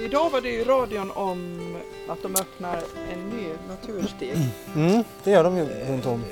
Idag 0.00 0.30
var 0.30 0.40
det 0.40 0.48
ju 0.48 0.64
radion 0.64 1.10
om 1.10 1.60
att 2.08 2.22
de 2.22 2.34
öppnar 2.36 2.76
en 3.12 3.28
ny 3.28 3.46
naturstig. 3.68 4.32
Mm, 4.76 5.04
det 5.24 5.30
gör 5.30 5.44
de 5.44 5.56
ju 5.56 5.64
runt 5.64 6.06
om. 6.06 6.24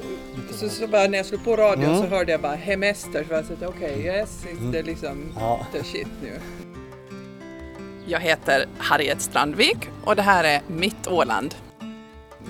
Så, 0.52 0.68
så 0.68 0.86
bara 0.86 1.06
när 1.08 1.18
jag 1.18 1.26
slog 1.26 1.44
på 1.44 1.56
radion 1.56 1.84
Mm. 1.84 1.98
så 2.00 2.06
hörde 2.06 2.32
jag 2.32 2.40
bara 2.40 2.54
hemester. 2.54 3.24
Så 3.28 3.32
jag 3.34 3.46
tänkte 3.48 3.66
okej, 3.66 4.00
yes, 4.06 4.44
Mm. 4.50 4.72
det 4.72 4.78
är 4.78 4.82
liksom 4.82 5.32
Ja. 5.38 5.66
the 5.72 5.84
shit 5.84 6.08
nu. 6.22 6.40
Jag 8.06 8.20
heter 8.20 8.66
Harriet 8.78 9.20
Strandvik 9.20 9.76
och 10.04 10.16
det 10.16 10.22
här 10.22 10.44
är 10.44 10.60
Mitt 10.66 11.06
Åland. 11.06 11.54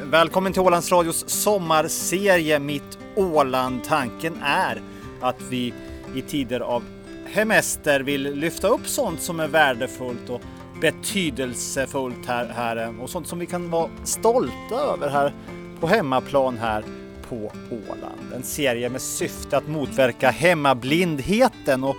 Välkommen 0.02 0.52
till 0.52 0.62
Ålands 0.62 0.92
Radios 0.92 1.28
sommarserie 1.28 2.58
Mitt 2.58 2.98
Åland. 3.16 3.84
Tanken 3.84 4.42
är 4.44 4.82
att 5.20 5.42
vi 5.50 5.74
i 6.14 6.22
tider 6.22 6.60
av 6.60 6.84
hemester 7.26 8.00
vill 8.00 8.22
lyfta 8.34 8.68
upp 8.68 8.86
sånt 8.88 9.20
som 9.22 9.40
är 9.40 9.48
värdefullt 9.48 10.30
och 10.30 10.40
betydelsefullt 10.80 12.26
här, 12.26 12.46
här 12.46 12.76
eh, 12.76 13.00
och 13.00 13.10
sånt 13.10 13.26
som 13.26 13.38
vi 13.38 13.46
kan 13.46 13.70
vara 13.70 13.90
stolta 14.04 14.74
över 14.74 15.08
här 15.08 15.34
på 15.80 15.86
hemmaplan 15.86 16.58
här 16.58 16.84
på 17.28 17.52
Åland. 17.70 18.32
En 18.34 18.42
serie 18.42 18.88
med 18.88 19.02
syfte 19.02 19.56
att 19.56 19.68
motverka 19.68 20.30
hemmablindheten 20.30 21.84
och 21.84 21.96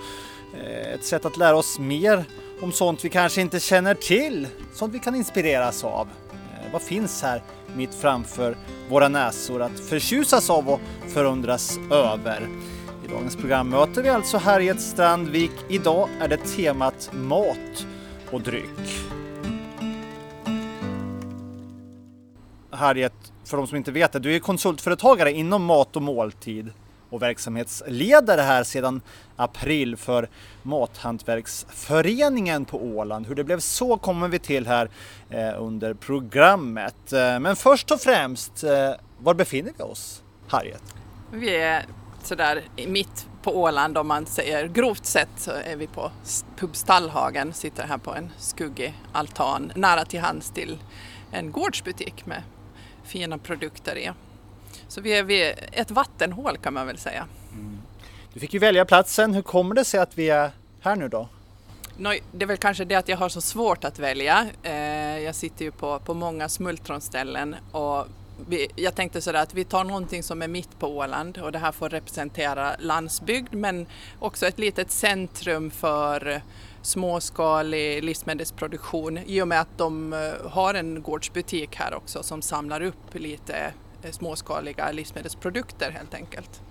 eh, 0.54 0.94
ett 0.94 1.06
sätt 1.06 1.26
att 1.26 1.38
lära 1.38 1.56
oss 1.56 1.80
mer 1.80 2.26
om 2.62 2.72
sånt 2.72 3.06
vi 3.06 3.10
kanske 3.10 3.42
inte 3.42 3.60
känner 3.60 3.94
till, 3.94 4.48
sånt 4.74 4.94
vi 4.94 5.00
kan 5.00 5.16
inspireras 5.16 5.84
av. 5.84 6.08
Eh, 6.32 6.72
vad 6.74 6.82
finns 6.82 7.22
här 7.22 7.42
mitt 7.76 7.96
framför 7.96 8.58
våra 8.90 9.08
näsor 9.08 9.62
att 9.62 9.80
förtjusas 9.80 10.50
av 10.50 10.70
och 10.70 10.80
förundras 11.14 11.80
över? 11.92 12.48
I 13.06 13.08
dagens 13.08 13.36
program 13.36 13.70
möter 13.70 14.04
vi 14.04 14.10
alltså 14.10 14.38
Harriet 14.38 14.82
Strandvik. 14.82 15.52
Idag 15.70 16.10
är 16.22 16.28
det 16.28 16.38
temat 16.38 17.10
mat 17.14 17.86
och 18.32 18.42
dryck. 18.42 19.06
Harriet, 22.70 23.14
för 23.46 23.58
de 23.58 23.68
som 23.68 23.78
inte 23.78 23.92
vet 23.92 24.12
det, 24.12 24.20
du 24.20 24.36
är 24.36 24.40
konsultföretagare 24.40 25.32
inom 25.32 25.64
mat 25.64 25.96
och 25.96 26.02
måltid 26.02 26.72
och 27.10 27.22
verksamhetsledare 27.22 28.42
här 28.42 28.64
sedan 28.64 29.02
april 29.36 29.98
för 29.98 30.30
Mathantverksföreningen 30.64 32.66
på 32.66 32.84
Åland. 32.84 33.28
Hur 33.28 33.36
det 33.36 33.44
blev 33.44 33.60
så 33.60 33.98
kommer 33.98 34.28
vi 34.28 34.40
till 34.40 34.68
här 34.68 34.90
eh, 35.30 35.54
under 35.58 35.94
programmet. 35.94 37.14
Eh, 37.14 37.40
men 37.40 37.56
först 37.56 37.92
och 37.92 38.02
främst, 38.02 38.64
eh, 38.64 38.92
var 39.20 39.34
befinner 39.34 39.74
vi 39.78 39.84
oss, 39.84 40.24
Harriet? 40.48 40.84
Vi 41.32 41.56
är 41.56 41.86
sådär 42.26 42.64
mitt 42.88 43.28
på 43.42 43.62
Åland 43.62 43.98
om 43.98 44.08
man 44.08 44.26
säger 44.26 44.68
grovt 44.68 45.06
sett 45.06 45.30
så 45.38 45.52
är 45.52 45.76
vi 45.76 45.88
på 45.88 46.12
pub 46.58 46.76
Stallhagen, 46.76 47.54
sitter 47.54 47.84
här 47.84 47.98
på 47.98 48.16
en 48.16 48.32
skuggig 48.38 48.94
altan 49.12 49.72
nära 49.76 50.06
till 50.06 50.20
hands 50.20 50.52
till 50.52 50.78
en 51.32 51.52
gårdsbutik 51.52 52.26
med 52.26 52.44
fina 53.04 53.38
produkter 53.38 53.98
i. 53.98 54.12
Så 54.88 55.02
vi 55.02 55.14
är 55.14 55.24
vid 55.24 55.54
ett 55.72 55.92
vattenhål 55.92 56.58
kan 56.58 56.74
man 56.74 56.88
väl 56.88 56.98
säga. 56.98 57.28
Du 58.34 58.40
fick 58.40 58.54
ju 58.54 58.60
välja 58.60 58.86
platsen. 58.86 59.34
Hur 59.34 59.42
kommer 59.42 59.76
det 59.76 59.86
sig 59.86 60.00
att 60.00 60.18
vi 60.18 60.30
är 60.30 60.52
här 60.82 60.96
nu 60.96 61.10
då? 61.10 61.28
Nå, 61.98 62.14
det 62.32 62.46
är 62.46 62.48
väl 62.48 62.58
kanske 62.58 62.86
det 62.86 62.96
att 62.96 63.08
jag 63.08 63.18
har 63.18 63.30
så 63.30 63.42
svårt 63.42 63.84
att 63.84 64.00
välja. 64.00 64.48
Eh, 64.64 65.20
jag 65.20 65.36
sitter 65.36 65.66
ju 65.66 65.72
på, 65.72 66.00
på 66.00 66.14
många 66.14 66.50
smultronställen 66.50 67.56
och 67.72 68.08
vi, 68.48 68.68
jag 68.76 68.96
tänkte 68.96 69.22
sådär 69.22 69.42
att 69.42 69.54
vi 69.54 69.64
tar 69.64 69.84
någonting 69.84 70.24
som 70.24 70.42
är 70.42 70.48
mitt 70.48 70.80
på 70.80 70.88
Åland 70.88 71.38
och 71.38 71.52
det 71.52 71.60
här 71.60 71.72
får 71.72 71.90
representera 71.90 72.76
landsbygd 72.80 73.54
men 73.54 73.86
också 74.20 74.46
ett 74.46 74.60
litet 74.60 74.92
centrum 74.92 75.72
för 75.72 76.42
småskalig 76.82 78.04
livsmedelsproduktion 78.04 79.18
i 79.18 79.42
och 79.42 79.48
med 79.48 79.62
att 79.62 79.78
de 79.78 80.14
eh, 80.14 80.52
har 80.52 80.74
en 80.74 81.02
gårdsbutik 81.02 81.76
här 81.76 81.94
också 81.94 82.24
som 82.24 82.42
samlar 82.42 82.82
upp 82.82 83.14
lite 83.16 83.74
eh, 84.04 84.12
småskaliga 84.12 84.92
livsmedelsprodukter 84.92 85.92
helt 85.92 86.14
enkelt. 86.14 86.62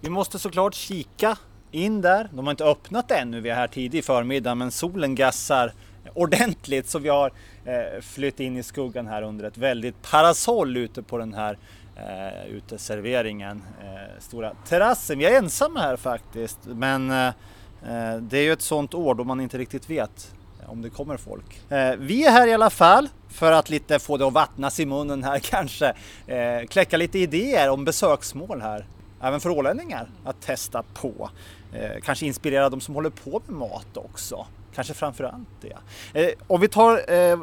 Vi 0.00 0.10
måste 0.10 0.38
såklart 0.38 0.74
kika 0.74 1.36
in 1.70 2.00
där. 2.00 2.28
De 2.32 2.46
har 2.46 2.50
inte 2.50 2.64
öppnat 2.64 3.10
ännu, 3.10 3.40
vi 3.40 3.50
är 3.50 3.54
här 3.54 3.68
tidig 3.68 4.04
förmiddag, 4.04 4.54
men 4.54 4.70
solen 4.70 5.14
gassar 5.14 5.72
ordentligt 6.14 6.88
så 6.88 6.98
vi 6.98 7.08
har 7.08 7.32
eh, 7.64 8.00
flytt 8.00 8.40
in 8.40 8.56
i 8.56 8.62
skuggan 8.62 9.06
här 9.06 9.22
under 9.22 9.44
ett 9.44 9.58
väldigt 9.58 10.02
parasoll 10.02 10.76
ute 10.76 11.02
på 11.02 11.18
den 11.18 11.34
här 11.34 11.58
eh, 11.96 12.46
uteserveringen, 12.50 13.62
eh, 13.82 14.20
stora 14.20 14.52
terrassen. 14.68 15.18
Vi 15.18 15.24
är 15.24 15.38
ensamma 15.38 15.80
här 15.80 15.96
faktiskt, 15.96 16.58
men 16.64 17.10
eh, 17.10 17.26
eh 17.26 18.16
det 18.20 18.38
är 18.38 18.42
ju 18.42 18.52
ett 18.52 18.62
sånt 18.62 18.94
år 18.94 19.14
då 19.14 19.24
man 19.24 19.40
inte 19.40 19.58
riktigt 19.58 19.90
vet 19.90 20.34
eh, 20.62 20.70
om 20.70 20.82
det 20.82 20.90
kommer 20.90 21.16
folk. 21.16 21.72
Eh, 21.72 21.96
vi 21.98 22.26
är 22.26 22.30
här 22.30 22.46
i 22.46 22.54
alla 22.54 22.70
fall 22.70 23.08
för 23.28 23.52
att 23.52 23.70
lite 23.70 23.98
få 23.98 24.16
det 24.16 24.26
att 24.26 24.32
vattnas 24.32 24.80
i 24.80 24.86
munnen 24.86 25.24
här 25.24 25.38
kanske. 25.42 25.94
Eh, 26.26 26.66
kläcka 26.68 26.96
lite 26.96 27.18
idéer 27.18 27.70
om 27.70 27.84
besöksmål 27.84 28.60
här. 28.60 28.86
Även 29.20 29.40
för 29.40 29.50
ålänningar 29.50 30.08
att 30.24 30.40
testa 30.40 30.82
på. 30.82 31.30
Eh, 31.72 32.00
kanske 32.02 32.26
inspirera 32.26 32.70
de 32.70 32.80
som 32.80 32.94
håller 32.94 33.10
på 33.10 33.42
med 33.46 33.56
mat 33.56 33.96
också. 33.96 34.46
Kanske 34.78 34.94
framför 34.94 35.24
allt 35.24 35.48
det. 35.60 35.76
Eh, 36.20 36.30
om 36.46 36.60
vi 36.60 36.68
tar 36.68 37.12
eh, 37.12 37.38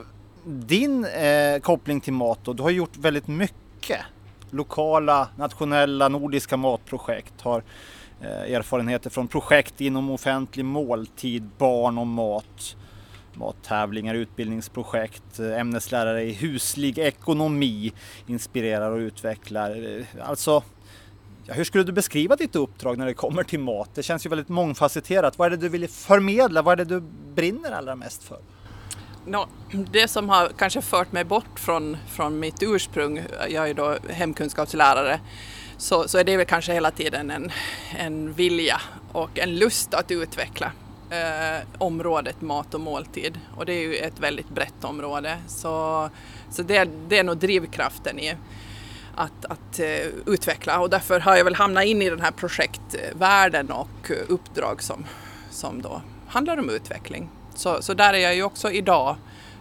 din 0.45 1.05
eh, 1.05 1.59
koppling 1.59 2.01
till 2.01 2.13
mat 2.13 2.39
då. 2.43 2.53
Du 2.53 2.63
har 2.63 2.69
gjort 2.69 2.97
väldigt 2.97 3.27
mycket. 3.27 3.99
Lokala, 4.49 5.27
nationella, 5.37 6.09
nordiska 6.09 6.57
matprojekt. 6.57 7.41
Har 7.41 7.63
eh, 8.21 8.53
erfarenheter 8.53 9.09
från 9.09 9.27
projekt 9.27 9.81
inom 9.81 10.09
offentlig 10.09 10.65
måltid, 10.65 11.49
barn 11.57 11.97
och 11.97 12.07
mat 12.07 12.75
mattävlingar, 13.33 14.15
utbildningsprojekt, 14.15 15.39
eh, 15.39 15.59
ämneslärare 15.59 16.23
i 16.23 16.33
huslig 16.33 16.97
ekonomi 16.97 17.93
inspirerar 18.27 18.91
och 18.91 18.97
utvecklar. 18.97 19.97
Eh, 19.99 20.29
alltså, 20.29 20.63
ja, 21.45 21.53
hur 21.53 21.63
skulle 21.63 21.83
du 21.83 21.91
beskriva 21.91 22.35
ditt 22.35 22.55
uppdrag 22.55 22.97
när 22.97 23.05
det 23.05 23.13
kommer 23.13 23.43
till 23.43 23.59
mat? 23.59 23.89
Det 23.93 24.03
känns 24.03 24.25
ju 24.25 24.29
väldigt 24.29 24.49
mångfacetterat. 24.49 25.37
Vad 25.37 25.45
är 25.45 25.49
det 25.49 25.57
du 25.57 25.69
vill 25.69 25.89
förmedla? 25.89 26.61
Vad 26.61 26.79
är 26.79 26.85
det 26.85 26.95
du 26.95 27.03
brinner 27.35 27.71
allra 27.71 27.95
mest 27.95 28.23
för? 28.23 28.39
No, 29.25 29.47
det 29.91 30.07
som 30.07 30.29
har 30.29 30.49
kanske 30.57 30.81
fört 30.81 31.11
mig 31.11 31.23
bort 31.23 31.59
från, 31.59 31.97
från 32.07 32.39
mitt 32.39 32.63
ursprung, 32.63 33.21
jag 33.49 33.63
är 33.63 33.67
ju 33.67 33.73
då 33.73 33.97
hemkunskapslärare, 34.09 35.19
så, 35.77 36.07
så 36.07 36.17
är 36.17 36.23
det 36.23 36.37
väl 36.37 36.45
kanske 36.45 36.73
hela 36.73 36.91
tiden 36.91 37.31
en, 37.31 37.51
en 37.97 38.33
vilja 38.33 38.81
och 39.11 39.39
en 39.39 39.55
lust 39.55 39.93
att 39.93 40.11
utveckla 40.11 40.71
eh, 41.09 41.67
området 41.77 42.41
mat 42.41 42.73
och 42.73 42.81
måltid. 42.81 43.39
Och 43.55 43.65
det 43.65 43.73
är 43.73 43.81
ju 43.81 43.95
ett 43.95 44.19
väldigt 44.19 44.49
brett 44.49 44.83
område. 44.83 45.37
Så, 45.47 46.09
så 46.51 46.63
det, 46.63 46.89
det 47.07 47.17
är 47.17 47.23
nog 47.23 47.37
drivkraften 47.37 48.19
i 48.19 48.35
att, 49.15 49.45
att 49.45 49.79
eh, 49.79 50.07
utveckla 50.25 50.79
och 50.79 50.89
därför 50.89 51.19
har 51.19 51.35
jag 51.35 51.43
väl 51.43 51.55
hamnat 51.55 51.85
in 51.85 52.01
i 52.01 52.09
den 52.09 52.21
här 52.21 52.31
projektvärlden 52.31 53.71
och 53.71 54.11
eh, 54.11 54.17
uppdrag 54.27 54.83
som, 54.83 55.05
som 55.49 55.81
då 55.81 56.01
handlar 56.27 56.57
om 56.57 56.69
utveckling. 56.69 57.29
Så, 57.55 57.81
så 57.81 57.93
där 57.93 58.13
är 58.13 58.17
jag 58.17 58.35
ju 58.35 58.43
också 58.43 58.71
idag. 58.71 59.15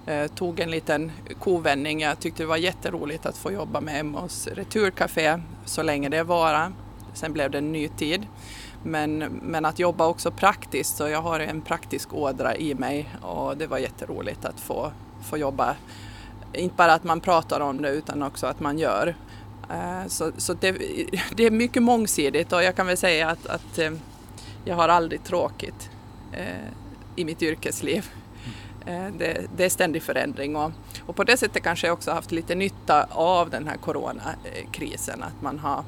Eh, 0.06 0.26
tog 0.26 0.60
en 0.60 0.70
liten 0.70 1.12
kovändning. 1.40 2.00
Jag 2.00 2.20
tyckte 2.20 2.42
det 2.42 2.46
var 2.46 2.56
jätteroligt 2.56 3.26
att 3.26 3.36
få 3.36 3.52
jobba 3.52 3.80
med 3.80 4.00
Emmos 4.00 4.46
Returcafé 4.46 5.40
så 5.64 5.82
länge 5.82 6.08
det 6.08 6.22
var. 6.22 6.72
Sen 7.14 7.32
blev 7.32 7.50
det 7.50 7.58
en 7.58 7.72
ny 7.72 7.88
tid. 7.88 8.26
Men, 8.82 9.18
men 9.42 9.64
att 9.64 9.78
jobba 9.78 10.06
också 10.06 10.30
praktiskt, 10.30 10.96
så 10.96 11.08
jag 11.08 11.22
har 11.22 11.40
en 11.40 11.62
praktisk 11.62 12.14
ådra 12.14 12.56
i 12.56 12.74
mig 12.74 13.08
och 13.22 13.56
det 13.56 13.66
var 13.66 13.78
jätteroligt 13.78 14.44
att 14.44 14.60
få, 14.60 14.92
få 15.22 15.38
jobba. 15.38 15.76
Inte 16.52 16.74
bara 16.76 16.92
att 16.92 17.04
man 17.04 17.20
pratar 17.20 17.60
om 17.60 17.82
det 17.82 17.88
utan 17.88 18.22
också 18.22 18.46
att 18.46 18.60
man 18.60 18.78
gör. 18.78 19.14
Eh, 19.70 20.06
Så, 20.08 20.32
så 20.36 20.54
det, 20.54 20.72
det 21.36 21.46
är 21.46 21.50
mycket 21.50 21.82
mångsidigt 21.82 22.52
och 22.52 22.62
jag 22.62 22.76
kan 22.76 22.86
väl 22.86 22.96
säga 22.96 23.28
att, 23.30 23.46
att 23.46 23.78
eh, 23.78 23.90
jag 24.64 24.74
har 24.76 24.88
aldrig 24.88 25.24
tråkigt 25.24 25.90
eh, 26.32 26.68
i 27.16 27.24
mitt 27.24 27.42
yrkesliv. 27.42 28.10
Eh, 28.86 29.06
Det, 29.18 29.46
det 29.56 29.64
är 29.64 29.68
ständig 29.68 30.02
förändring 30.02 30.56
och, 30.56 30.70
och 31.06 31.16
på 31.16 31.24
det 31.24 31.36
sättet 31.36 31.62
kanske 31.62 31.86
jag 31.86 31.94
också 31.94 32.10
haft 32.10 32.32
lite 32.32 32.54
nytta 32.54 33.06
av 33.10 33.50
den 33.50 33.66
här 33.68 33.76
coronakrisen. 33.76 35.22
Att 35.22 35.42
man 35.42 35.58
har, 35.58 35.84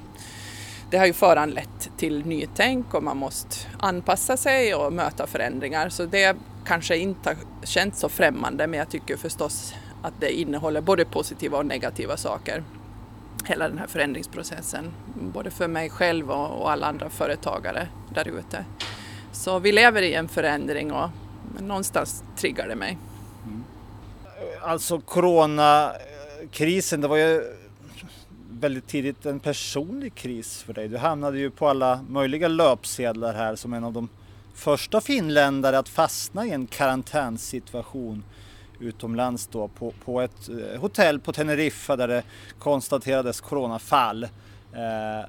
det 0.91 0.99
har 0.99 1.07
ju 1.07 1.13
föranlett 1.13 1.91
till 1.97 2.27
nytänk 2.27 2.95
och 2.95 3.03
man 3.03 3.17
måste 3.17 3.57
anpassa 3.79 4.37
sig 4.37 4.75
och 4.75 4.93
möta 4.93 5.27
förändringar. 5.27 5.89
Så 5.89 6.05
det 6.05 6.37
kanske 6.65 6.97
inte 6.97 7.29
har 7.29 7.37
känts 7.67 8.01
så 8.01 8.09
främmande 8.09 8.67
men 8.67 8.79
jag 8.79 8.89
tycker 8.91 9.17
förstås 9.17 9.75
att 10.03 10.15
det 10.21 10.33
innehåller 10.33 10.81
både 10.81 11.05
positiva 11.05 11.59
och 11.59 11.67
negativa 11.67 12.17
saker. 12.17 12.65
Hela 13.47 13.69
den 13.69 13.79
här 13.79 13.87
förändringsprocessen, 13.87 14.93
både 15.15 15.51
för 15.51 15.69
mig 15.69 15.91
själv 15.91 16.31
och, 16.31 16.61
och 16.61 16.71
alla 16.71 16.87
andra 16.87 17.11
företagare 17.11 17.89
där 18.15 18.29
ute. 18.29 18.65
Så 19.33 19.59
vi 19.59 19.73
lever 19.73 20.03
i 20.03 20.15
en 20.15 20.29
förändring 20.29 20.93
och 20.93 21.11
någonstans 21.61 22.23
triggar 22.37 22.69
det 22.69 22.77
mig. 22.77 22.99
Mm. 23.47 23.65
Alltså 24.63 25.01
coronakrisen, 25.01 27.01
det 27.01 27.09
var 27.09 27.17
ju 27.17 27.43
väldigt 28.51 28.87
tidigt 28.87 29.27
en 29.27 29.41
personlig 29.41 30.15
kris 30.15 30.63
för 30.63 30.73
dig. 30.73 30.89
Du 30.89 30.97
hamnade 30.97 31.39
ju 31.39 31.51
på 31.51 31.69
alla 31.69 32.01
möjliga 32.09 32.49
löpsedlar 32.49 33.35
här 33.35 33.57
som 33.57 33.73
en 33.73 33.85
av 33.85 33.93
de 33.93 34.09
första 34.55 35.01
finländare 35.01 35.79
att 35.79 35.89
fastna 35.89 36.47
i 36.47 36.51
en 36.51 36.67
karantänssituation 36.67 38.25
utomlands 38.81 39.47
då 39.47 39.69
på, 39.69 39.93
på 40.05 40.21
ett 40.21 40.49
eh, 40.49 40.81
hotell 40.81 41.21
på 41.21 41.33
Teneriffa 41.33 41.97
där 41.97 42.09
det 42.09 42.23
konstaterades 42.59 43.41
coronafall. 43.41 44.25
Eh, 44.73 45.29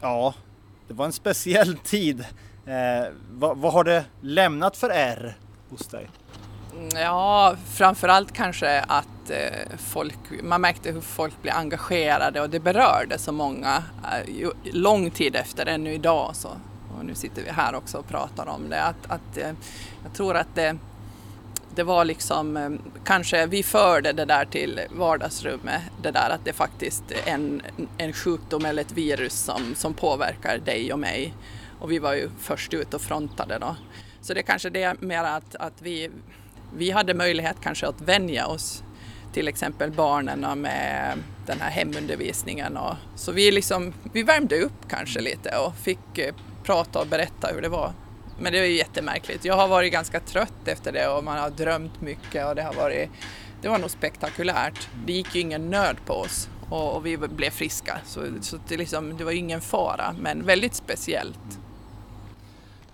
ja, 0.00 0.34
det 0.88 0.94
var 0.94 1.06
en 1.06 1.12
speciell 1.12 1.76
tid. 1.84 2.24
Eh, 2.66 3.06
vad, 3.30 3.58
vad 3.58 3.72
har 3.72 3.84
det 3.84 4.04
lämnat 4.20 4.76
för 4.76 4.90
R 4.90 5.36
hos 5.70 5.86
dig? 5.86 6.08
Mm, 6.76 6.88
ja, 6.94 7.56
framförallt 7.74 8.32
kanske 8.32 8.80
att 8.80 9.30
eh, 9.30 9.76
folk, 9.78 10.18
man 10.42 10.60
märkte 10.60 10.92
hur 10.92 11.00
folk 11.00 11.42
blev 11.42 11.54
engagerade 11.54 12.40
och 12.40 12.50
det 12.50 12.60
berörde 12.60 13.18
så 13.18 13.32
många 13.32 13.82
eh, 14.12 14.48
lång 14.62 15.10
tid 15.10 15.36
efter, 15.36 15.66
ännu 15.66 15.92
idag. 15.94 16.36
Så. 16.36 16.48
Och 16.98 17.04
nu 17.04 17.14
sitter 17.14 17.42
vi 17.42 17.50
här 17.50 17.74
också 17.74 17.98
och 17.98 18.08
pratar 18.08 18.46
om 18.46 18.68
det. 18.68 18.82
Att, 18.82 19.06
att, 19.08 19.38
jag 20.04 20.14
tror 20.14 20.36
att 20.36 20.54
det, 20.54 20.76
det 21.76 21.82
var 21.82 22.04
liksom, 22.04 22.56
eh, 22.56 22.70
kanske 23.04 23.46
vi 23.46 23.62
förde 23.62 24.12
det 24.12 24.24
där 24.24 24.44
till 24.44 24.80
vardagsrummet, 24.90 25.82
det 26.02 26.10
där 26.10 26.30
att 26.30 26.44
det 26.44 26.52
faktiskt 26.52 27.02
är 27.10 27.32
en, 27.32 27.62
en 27.98 28.12
sjukdom 28.12 28.64
eller 28.64 28.82
ett 28.82 28.92
virus 28.92 29.32
som, 29.32 29.74
som 29.74 29.94
påverkar 29.94 30.58
dig 30.58 30.92
och 30.92 30.98
mig. 30.98 31.34
Och 31.80 31.92
vi 31.92 31.98
var 31.98 32.14
ju 32.14 32.30
först 32.38 32.74
ut 32.74 32.94
och 32.94 33.00
frontade 33.00 33.58
då. 33.58 33.76
Så 34.20 34.34
det 34.34 34.40
är 34.40 34.42
kanske 34.42 34.70
det 34.70 35.00
mer 35.00 35.24
att, 35.24 35.54
att 35.54 35.82
vi 35.82 36.10
vi 36.76 36.90
hade 36.90 37.14
möjlighet 37.14 37.56
kanske 37.62 37.86
att 37.86 38.00
vänja 38.00 38.46
oss, 38.46 38.82
till 39.32 39.48
exempel 39.48 39.90
barnen 39.90 40.60
med 40.60 41.18
den 41.46 41.60
här 41.60 41.70
hemundervisningen. 41.70 42.76
Och, 42.76 42.94
så 43.16 43.32
vi, 43.32 43.50
liksom, 43.50 43.92
vi 44.12 44.22
värmde 44.22 44.60
upp 44.60 44.88
kanske 44.88 45.20
lite 45.20 45.58
och 45.58 45.76
fick 45.76 46.18
eh, 46.18 46.34
prata 46.64 46.98
och 47.00 47.06
berätta 47.06 47.48
hur 47.54 47.62
det 47.62 47.68
var. 47.68 47.92
Men 48.38 48.52
det 48.52 48.58
var 48.58 48.66
ju 48.66 48.76
jättemärkligt. 48.76 49.44
Jag 49.44 49.54
har 49.54 49.68
varit 49.68 49.92
ganska 49.92 50.20
trött 50.20 50.68
efter 50.68 50.92
det 50.92 51.08
och 51.08 51.24
man 51.24 51.38
har 51.38 51.50
drömt 51.50 52.00
mycket 52.00 52.46
och 52.46 52.54
det 52.54 52.62
har 52.62 52.74
varit, 52.74 53.10
det 53.62 53.68
var 53.68 53.78
nog 53.78 53.90
spektakulärt. 53.90 54.88
Det 55.06 55.12
gick 55.12 55.34
ju 55.34 55.40
ingen 55.40 55.70
nöd 55.70 55.96
på 56.06 56.12
oss 56.12 56.48
och, 56.70 56.96
och 56.96 57.06
vi 57.06 57.16
blev 57.16 57.50
friska 57.50 57.98
så, 58.06 58.20
så 58.40 58.58
det, 58.68 58.76
liksom, 58.76 59.16
det 59.16 59.24
var 59.24 59.32
ingen 59.32 59.60
fara 59.60 60.14
men 60.20 60.46
väldigt 60.46 60.74
speciellt. 60.74 61.58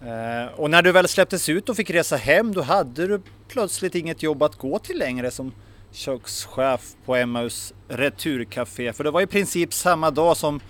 Eh, 0.01 0.55
och 0.61 0.71
när 0.71 0.83
du 0.83 0.93
väl 0.93 1.09
släpptes 1.09 1.49
ut 1.49 1.69
och 1.69 1.77
fick 1.77 1.91
resa 1.91 2.17
hem 2.17 2.55
då 2.55 2.63
hade 2.63 3.07
du 3.07 3.23
plötsligt 3.49 3.95
inget 3.95 4.23
jobb 4.23 4.43
att 4.43 4.57
gå 4.57 4.79
till 4.79 4.99
längre 4.99 5.31
som 5.31 5.53
kökschef 5.93 6.81
på 7.05 7.17
Emmaus 7.17 7.73
returcafé. 7.89 8.93
För 8.93 9.05
det 9.05 9.11
var 9.11 9.21
i 9.21 9.27
princip 9.27 9.75
samma 9.75 10.11
dag 10.11 10.37
som 10.37 10.61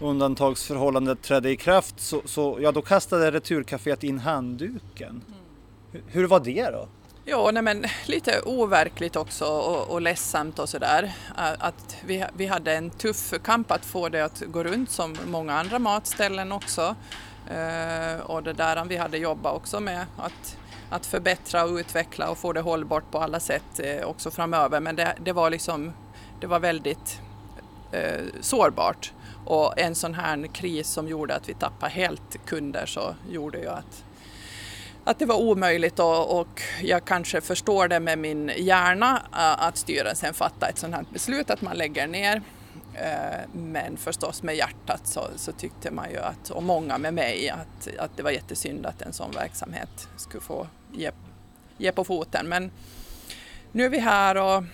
undantagsförhållandet 0.00 1.22
trädde 1.22 1.50
i 1.50 1.56
kraft 1.56 2.00
så, 2.00 2.22
så 2.24 2.58
ja, 2.60 2.72
då 2.72 2.82
kastade 2.82 3.30
returcaféet 3.30 4.04
in 4.04 4.18
handduken. 4.18 5.08
Mm. 5.08 5.40
Hur, 5.92 6.02
hur 6.06 6.26
var 6.26 6.40
det 6.40 6.70
då? 6.70 6.88
Ja, 7.28 7.50
nej 7.52 7.62
men 7.62 7.84
lite 8.06 8.40
overkligt 8.44 9.16
också 9.16 9.44
och, 9.44 9.90
och 9.90 10.00
ledsamt 10.00 10.58
och 10.58 10.68
sådär. 10.68 11.12
Att 11.36 11.96
vi, 12.06 12.24
vi 12.36 12.46
hade 12.46 12.74
en 12.74 12.90
tuff 12.90 13.34
kamp 13.44 13.70
att 13.70 13.84
få 13.84 14.08
det 14.08 14.24
att 14.24 14.42
gå 14.46 14.64
runt 14.64 14.90
som 14.90 15.16
många 15.26 15.54
andra 15.54 15.78
matställen 15.78 16.52
också. 16.52 16.96
Uh, 17.50 18.20
och 18.20 18.42
det 18.42 18.52
där 18.52 18.84
vi 18.84 18.96
hade 18.96 19.18
jobbat 19.18 19.56
också 19.56 19.80
med 19.80 20.06
att 20.16 20.56
att 20.90 21.06
förbättra 21.06 21.64
och 21.64 21.74
utveckla 21.76 22.30
och 22.30 22.38
få 22.38 22.52
det 22.52 22.60
hållbart 22.60 23.10
på 23.10 23.18
alla 23.18 23.40
sätt 23.40 23.80
uh, 23.84 24.08
också 24.08 24.30
framöver. 24.30 24.80
Men 24.80 24.96
det, 24.96 25.14
det, 25.24 25.32
var 25.32 25.50
liksom, 25.50 25.92
det 26.40 26.46
var 26.46 26.60
väldigt 26.60 27.20
uh, 27.94 28.26
sårbart. 28.40 29.12
Och 29.46 29.78
en 29.78 29.94
sån 29.94 30.14
här 30.14 30.46
kris 30.46 30.88
som 30.88 31.08
gjorde 31.08 31.34
att 31.34 31.48
vi 31.48 31.54
tappade 31.54 31.92
helt 31.92 32.46
kunder 32.46 32.86
så 32.86 33.14
gjorde 33.30 33.58
ju 33.58 33.68
att, 33.68 34.04
att 35.04 35.18
det 35.18 35.26
var 35.26 35.36
omöjligt 35.36 35.98
och, 35.98 36.40
och 36.40 36.62
jag 36.82 37.04
kanske 37.04 37.40
förstår 37.40 37.88
det 37.88 38.00
med 38.00 38.18
min 38.18 38.52
hjärna 38.56 39.22
att 39.30 39.76
styrelsen 39.76 40.34
fattar 40.34 40.68
ett 40.68 40.78
sånt 40.78 40.94
här 40.94 41.04
beslut 41.12 41.50
att 41.50 41.62
man 41.62 41.76
lägger 41.76 42.06
ner. 42.06 42.42
Eh, 42.94 43.40
men 43.52 43.96
förstås 43.96 44.42
med 44.42 44.56
hjärtat 44.56 45.06
så, 45.06 45.26
så, 45.36 45.52
tyckte 45.52 45.90
man 45.90 46.10
ju 46.10 46.18
att, 46.18 46.50
och 46.50 46.62
många 46.62 46.98
med 46.98 47.14
mig, 47.14 47.50
att, 47.50 47.96
att 47.98 48.16
det 48.16 48.22
var 48.22 48.30
jättesynd 48.30 48.86
att 48.86 49.02
en 49.02 49.12
sån 49.12 49.30
verksamhet 49.30 50.08
skulle 50.16 50.42
få 50.42 50.66
ge, 50.92 51.10
ge 51.78 51.92
på 51.92 52.04
foten. 52.04 52.48
Men 52.48 52.70
nu 53.72 53.84
är 53.84 53.88
vi 53.88 53.98
här 53.98 54.36
och 54.36 54.64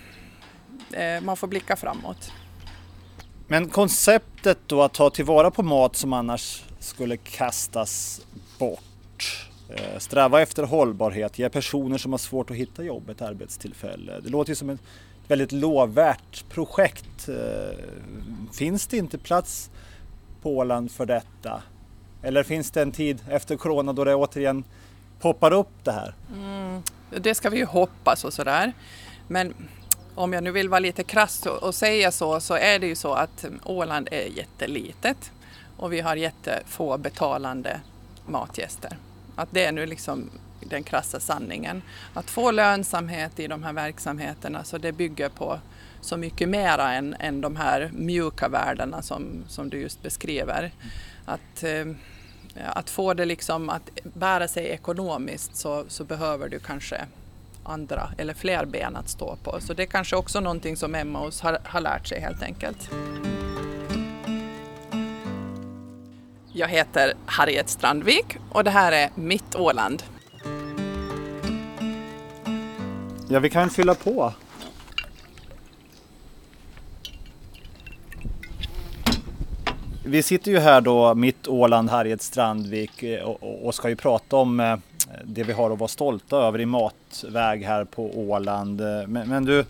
eh, 0.97 1.21
man 1.21 1.37
får 1.37 1.47
blicka 1.47 1.77
framåt. 1.77 2.33
Men 3.53 3.69
konceptet 3.69 4.59
då 4.67 4.83
att 4.83 4.95
ta 4.95 5.11
tillvara 5.11 5.51
på 5.51 5.63
mat 5.63 5.97
som 5.97 6.13
annars 6.13 6.63
skulle 6.79 7.17
kastas 7.17 8.27
bort. 8.59 9.49
Eh, 9.69 9.99
sträva 9.99 10.43
efter 10.43 10.63
hållbarhet, 10.63 11.39
ge 11.39 11.49
personer 11.49 11.99
som 11.99 12.13
har 12.13 12.19
svårt 12.19 12.51
att 12.51 12.57
hitta 12.57 12.83
jobb 12.83 13.11
ett 13.11 13.23
arbetstillfälle. 13.23 14.21
Det 14.21 14.29
låter 14.29 14.51
ju 14.51 14.55
som 14.57 14.71
ett 14.71 14.81
väldigt 15.29 15.53
lovvärt 15.53 16.49
projekt. 16.49 17.29
Eh, 17.29 17.79
finns 18.53 18.87
det 18.87 18.97
inte 18.97 19.19
plats 19.19 19.71
på 20.43 20.57
Åland 20.57 20.91
för 20.91 21.07
detta? 21.07 21.63
Eller 22.23 22.43
finns 22.43 22.71
det 22.71 22.83
en 22.83 22.93
tid 22.93 23.25
efter 23.31 23.57
corona 23.57 23.93
då 23.93 24.05
det 24.05 24.15
återigen 24.15 24.65
poppar 25.21 25.53
upp 25.53 25.85
det 25.85 25.93
här? 25.93 26.15
Mm, 26.35 26.83
det 27.21 27.35
ska 27.35 27.51
vi 27.51 27.59
ju 27.59 27.65
hoppas 27.65 28.25
och 28.25 28.33
sådär. 28.33 28.73
Men 29.29 29.55
om 30.15 30.33
jag 30.33 30.45
nu 30.45 30.51
vill 30.51 30.69
vara 30.69 30.81
lite 30.81 31.05
krass 31.05 31.47
och 31.47 31.75
säga 31.75 32.13
så, 32.13 32.41
så 32.41 32.55
är 32.55 32.79
det 32.79 32.87
ju 32.87 32.95
så 32.95 33.15
att 33.15 33.45
mm, 33.45 33.61
Åland 33.65 34.09
är 34.11 34.27
jättelitet 34.27 35.33
och 35.77 35.93
vi 35.93 36.01
har 36.01 36.17
jättefå 36.17 36.99
betalande 36.99 37.81
matgäster. 38.27 38.97
Att 39.37 39.49
det 39.51 39.65
är 39.65 39.73
nu 39.73 39.87
liksom 39.87 40.31
den 40.61 40.83
krassa 40.83 41.21
sanningen. 41.21 41.83
Att 42.15 42.31
få 42.31 42.51
lönsamhet 42.51 43.41
i 43.41 43.47
de 43.47 43.63
här 43.63 43.73
verksamheterna, 43.73 44.65
så 44.65 44.79
det 44.79 44.93
bygger 44.93 45.29
på 45.29 45.59
så 46.01 46.17
mycket 46.17 46.49
mera 46.49 46.93
än, 46.93 47.17
än 47.19 47.41
de 47.41 47.57
här 47.57 47.91
mjuka 47.95 48.49
värdena 48.49 49.03
som, 49.03 49.45
som 49.49 49.71
du 49.71 49.81
just 49.81 50.03
beskriver. 50.03 50.73
Att, 51.25 51.63
eh, 51.63 51.87
att 52.67 52.91
få 52.91 53.15
det 53.15 53.25
liksom 53.25 53.71
att 53.71 53.91
bära 54.03 54.49
sig 54.49 54.67
ekonomiskt 54.67 55.57
så, 55.57 55.85
så 55.89 56.05
behöver 56.05 56.49
du 56.49 56.59
kanske 56.59 57.07
andra 57.65 58.09
eller 58.19 58.35
fler 58.35 58.65
ben 58.65 58.97
att 58.97 59.09
stå 59.09 59.37
på. 59.37 59.61
Så 59.61 59.75
det 59.75 59.83
är 59.83 59.87
kanske 59.87 60.17
också 60.17 60.41
någonting 60.41 60.77
som 60.77 60.95
Emmaus 60.95 61.41
har, 61.41 61.59
har 61.65 61.81
lärt 61.81 62.07
sig 62.07 62.21
helt 62.21 62.43
enkelt. 62.43 62.91
Jag 66.53 66.69
heter 66.69 67.15
Harriet 67.27 67.69
Strandvik 67.69 68.37
och 68.53 68.65
det 68.65 68.71
här 68.71 68.93
är 68.93 69.11
Mitt 69.15 69.55
Åland. 69.55 70.03
Ja, 73.29 73.39
vi 73.41 73.51
kan 73.51 73.71
fylla 73.71 73.95
på. 73.95 74.33
Vi 80.05 80.23
sitter 80.23 80.51
ju 80.51 80.59
här 80.59 80.81
då 80.81 81.15
mitt 81.15 81.49
Åland, 81.49 81.91
Harriet 81.91 82.23
Strandvik 82.23 83.03
eh, 83.03 83.23
och, 83.25 83.75
ska 83.75 83.89
ju 83.89 83.97
prata 83.97 84.37
om 84.37 84.61
eh, 84.61 84.77
Eh, 85.11 85.21
det 85.25 85.43
vi 85.43 85.53
har 85.53 85.71
att 85.71 85.79
vara 85.79 85.89
stolta 85.89 86.37
över 86.37 86.61
i 86.61 86.67
matväg 86.67 87.65
här 87.65 87.85
på 87.85 88.19
Åland. 88.19 88.81
Eh, 88.81 89.07
men, 89.07 89.29
men 89.29 89.45
du, 89.45 89.65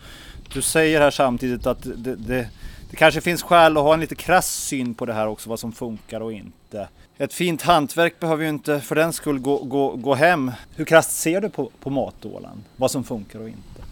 du 0.52 0.62
säger 0.62 1.00
här 1.00 1.10
samtidigt 1.10 1.66
att 1.66 1.82
det, 1.82 2.16
det, 2.16 2.48
det, 2.90 2.96
kanske 2.96 3.20
finns 3.20 3.42
skäl 3.42 3.76
att 3.76 3.82
ha 3.82 3.94
en 3.94 4.00
lite 4.00 4.14
krass 4.14 4.50
syn 4.50 4.94
på 4.94 5.06
det 5.06 5.12
här 5.12 5.26
också, 5.26 5.50
vad 5.50 5.60
som 5.60 5.72
funkar 5.72 6.20
och 6.20 6.32
inte. 6.32 6.88
Ett 7.18 7.34
fint 7.34 7.62
hantverk 7.62 8.20
behöver 8.20 8.42
ju 8.42 8.48
inte 8.48 8.80
för 8.80 8.94
den 8.94 9.12
skull 9.12 9.38
gå, 9.38 9.58
gå, 9.58 9.96
gå 9.96 10.14
hem. 10.14 10.52
Hur 10.76 10.84
krasst 10.84 11.10
ser 11.10 11.40
du 11.40 11.48
på, 11.48 11.70
på 11.80 11.90
mat-Åland? 11.90 12.62
Vad 12.76 12.90
som 12.90 13.04
funkar 13.04 13.40
och 13.40 13.48
inte? 13.48 13.82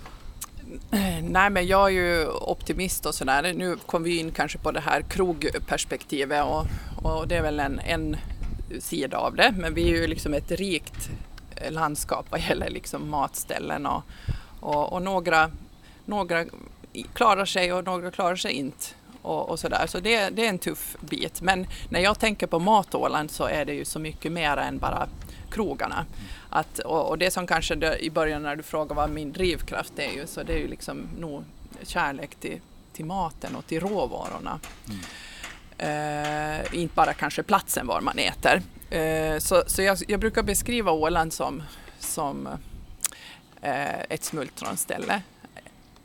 Eh, 0.93 1.23
nej, 1.23 1.51
men 1.51 1.67
jag 1.67 1.87
är 1.87 1.93
ju 1.93 2.27
optimist 2.29 3.07
och 3.07 3.15
sådär. 3.15 3.53
Nu 3.57 3.77
kom 3.87 4.03
vi 4.03 4.19
in 4.19 4.31
kanske 4.31 4.59
på 4.59 4.73
det 4.73 4.81
här 4.81 5.03
krogperspektivet 5.03 6.45
och, 6.45 6.67
och 7.03 7.29
det 7.29 7.37
är 7.37 7.43
väl 7.43 7.61
en, 7.61 7.79
en 7.79 8.17
sida 8.79 9.19
av 9.19 9.35
det. 9.35 9.55
Men 9.57 9.75
vi 9.75 9.83
är 9.83 9.97
ju 9.97 10.07
liksom 10.07 10.35
ett 10.35 10.51
rikt 10.51 11.11
landskap 11.71 12.27
vad 12.31 12.41
gäller 12.41 12.71
liksom 12.71 13.11
matställen 13.11 13.87
och, 13.87 14.03
och, 14.61 14.93
och 14.93 15.03
några, 15.03 15.51
några 16.05 16.45
klarar 17.13 17.45
sig 17.45 17.73
och 17.73 17.85
några 17.85 18.11
klarar 18.11 18.37
sig 18.37 18.53
inte 18.53 18.87
och, 19.23 19.49
och 19.51 19.61
sådär. 19.61 19.87
Så 19.87 20.01
det, 20.01 20.31
det, 20.31 20.45
är 20.45 20.49
en 20.49 20.59
tuff 20.59 20.97
bit. 21.01 21.43
Men 21.43 21.67
när 21.89 22.01
jag 22.01 22.19
tänker 22.19 22.47
på 22.47 22.59
Matåland 22.59 23.31
så 23.31 23.45
är 23.45 23.65
det 23.65 23.75
ju 23.75 23.85
så 23.85 23.99
mycket 23.99 24.33
mer 24.33 24.57
än 24.57 24.79
bara 24.79 25.09
krogarna. 25.51 26.07
Att, 26.51 26.79
och, 26.79 27.09
och 27.09 27.19
det 27.19 27.31
som 27.31 27.47
kanske 27.47 27.75
det, 27.75 28.05
i 28.05 28.11
början 28.11 28.43
när 28.43 28.57
du 28.57 28.63
frågade 28.63 28.95
vad 28.95 29.11
min 29.11 29.33
drivkraft 29.33 29.99
är 29.99 30.13
ju, 30.13 30.27
så 30.27 30.43
det 30.43 30.53
är 30.53 30.59
ju 30.59 30.69
liksom 30.69 31.09
nog 31.19 31.45
kärlek 31.83 32.35
till, 32.35 32.61
till 32.93 33.05
maten 33.05 33.57
och 33.57 33.67
till 33.67 33.81
råvarorna. 33.81 34.61
Mm. 34.89 35.01
Eh, 35.83 36.75
inte 36.75 36.95
bara 36.95 37.13
kanske 37.13 37.43
platsen 37.43 37.87
var 37.87 38.01
man 38.01 38.19
äter. 38.19 38.63
Eh, 38.91 39.39
så 39.39 39.63
så 39.67 39.83
jag, 39.83 39.99
jag, 40.09 40.21
brukar 40.21 40.43
beskriva 40.43 40.93
Åland 40.93 41.33
som, 41.33 41.63
som 41.99 42.49
eh, 43.63 44.01
ett 44.09 44.25
smultronställe 44.25 45.23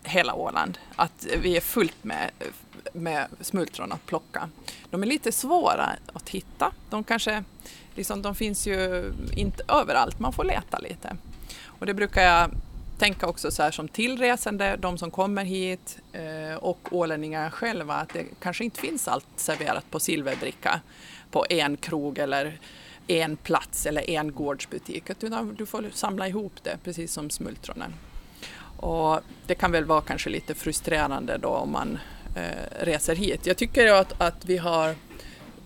hela 0.03 0.33
Åland. 0.33 0.77
Att 0.95 1.27
vi 1.41 1.57
är 1.57 1.61
fullt 1.61 2.03
med 2.03 2.31
med 2.93 3.27
smultron 3.41 3.91
att 3.91 4.05
plocka. 4.05 4.49
De 4.89 5.03
är 5.03 5.07
lite 5.07 5.31
svåra 5.31 5.95
att 6.13 6.29
hitta. 6.29 6.71
De, 6.89 7.03
kanske, 7.03 7.43
liksom, 7.95 8.21
de 8.21 8.35
finns 8.35 8.67
ju 8.67 9.11
inte 9.35 9.63
överallt, 9.67 10.19
man 10.19 10.33
får 10.33 10.43
leta 10.43 10.79
lite. 10.79 11.17
Och 11.65 11.85
det 11.85 11.93
brukar 11.93 12.21
jag 12.21 12.51
tänka 12.97 13.27
också 13.27 13.51
så 13.51 13.63
här 13.63 13.71
som 13.71 13.87
tillresande, 13.87 14.75
de 14.79 14.97
som 14.97 15.11
kommer 15.11 15.45
hit 15.45 15.97
eh, 16.13 16.55
och 16.55 16.79
ålänningarna 16.91 17.51
själva, 17.51 17.93
att 17.93 18.09
det 18.09 18.25
kanske 18.41 18.63
inte 18.63 18.79
finns 18.79 19.07
allt 19.07 19.27
serverat 19.35 19.91
på 19.91 19.99
silverbricka 19.99 20.81
på 21.31 21.45
en 21.49 21.77
krog 21.77 22.17
eller 22.17 22.59
en 23.07 23.37
plats 23.37 23.85
eller 23.85 24.09
en 24.09 24.31
gårdsbutik, 24.31 25.09
utan 25.09 25.55
du 25.55 25.65
får 25.65 25.85
samla 25.93 26.27
ihop 26.27 26.53
det 26.63 26.77
precis 26.83 27.13
som 27.13 27.29
smultronen. 27.29 27.93
Och 28.77 29.19
det 29.47 29.55
kan 29.55 29.71
väl 29.71 29.85
vara 29.85 30.01
kanske 30.01 30.29
lite 30.29 30.55
frustrerande 30.55 31.37
då 31.37 31.49
om 31.49 31.71
man 31.71 31.99
eh, 32.35 32.85
reser 32.85 33.15
hit. 33.15 33.45
Jag 33.45 33.57
tycker 33.57 33.93
att, 33.93 34.21
att 34.21 34.45
vi 34.45 34.57
har 34.57 34.95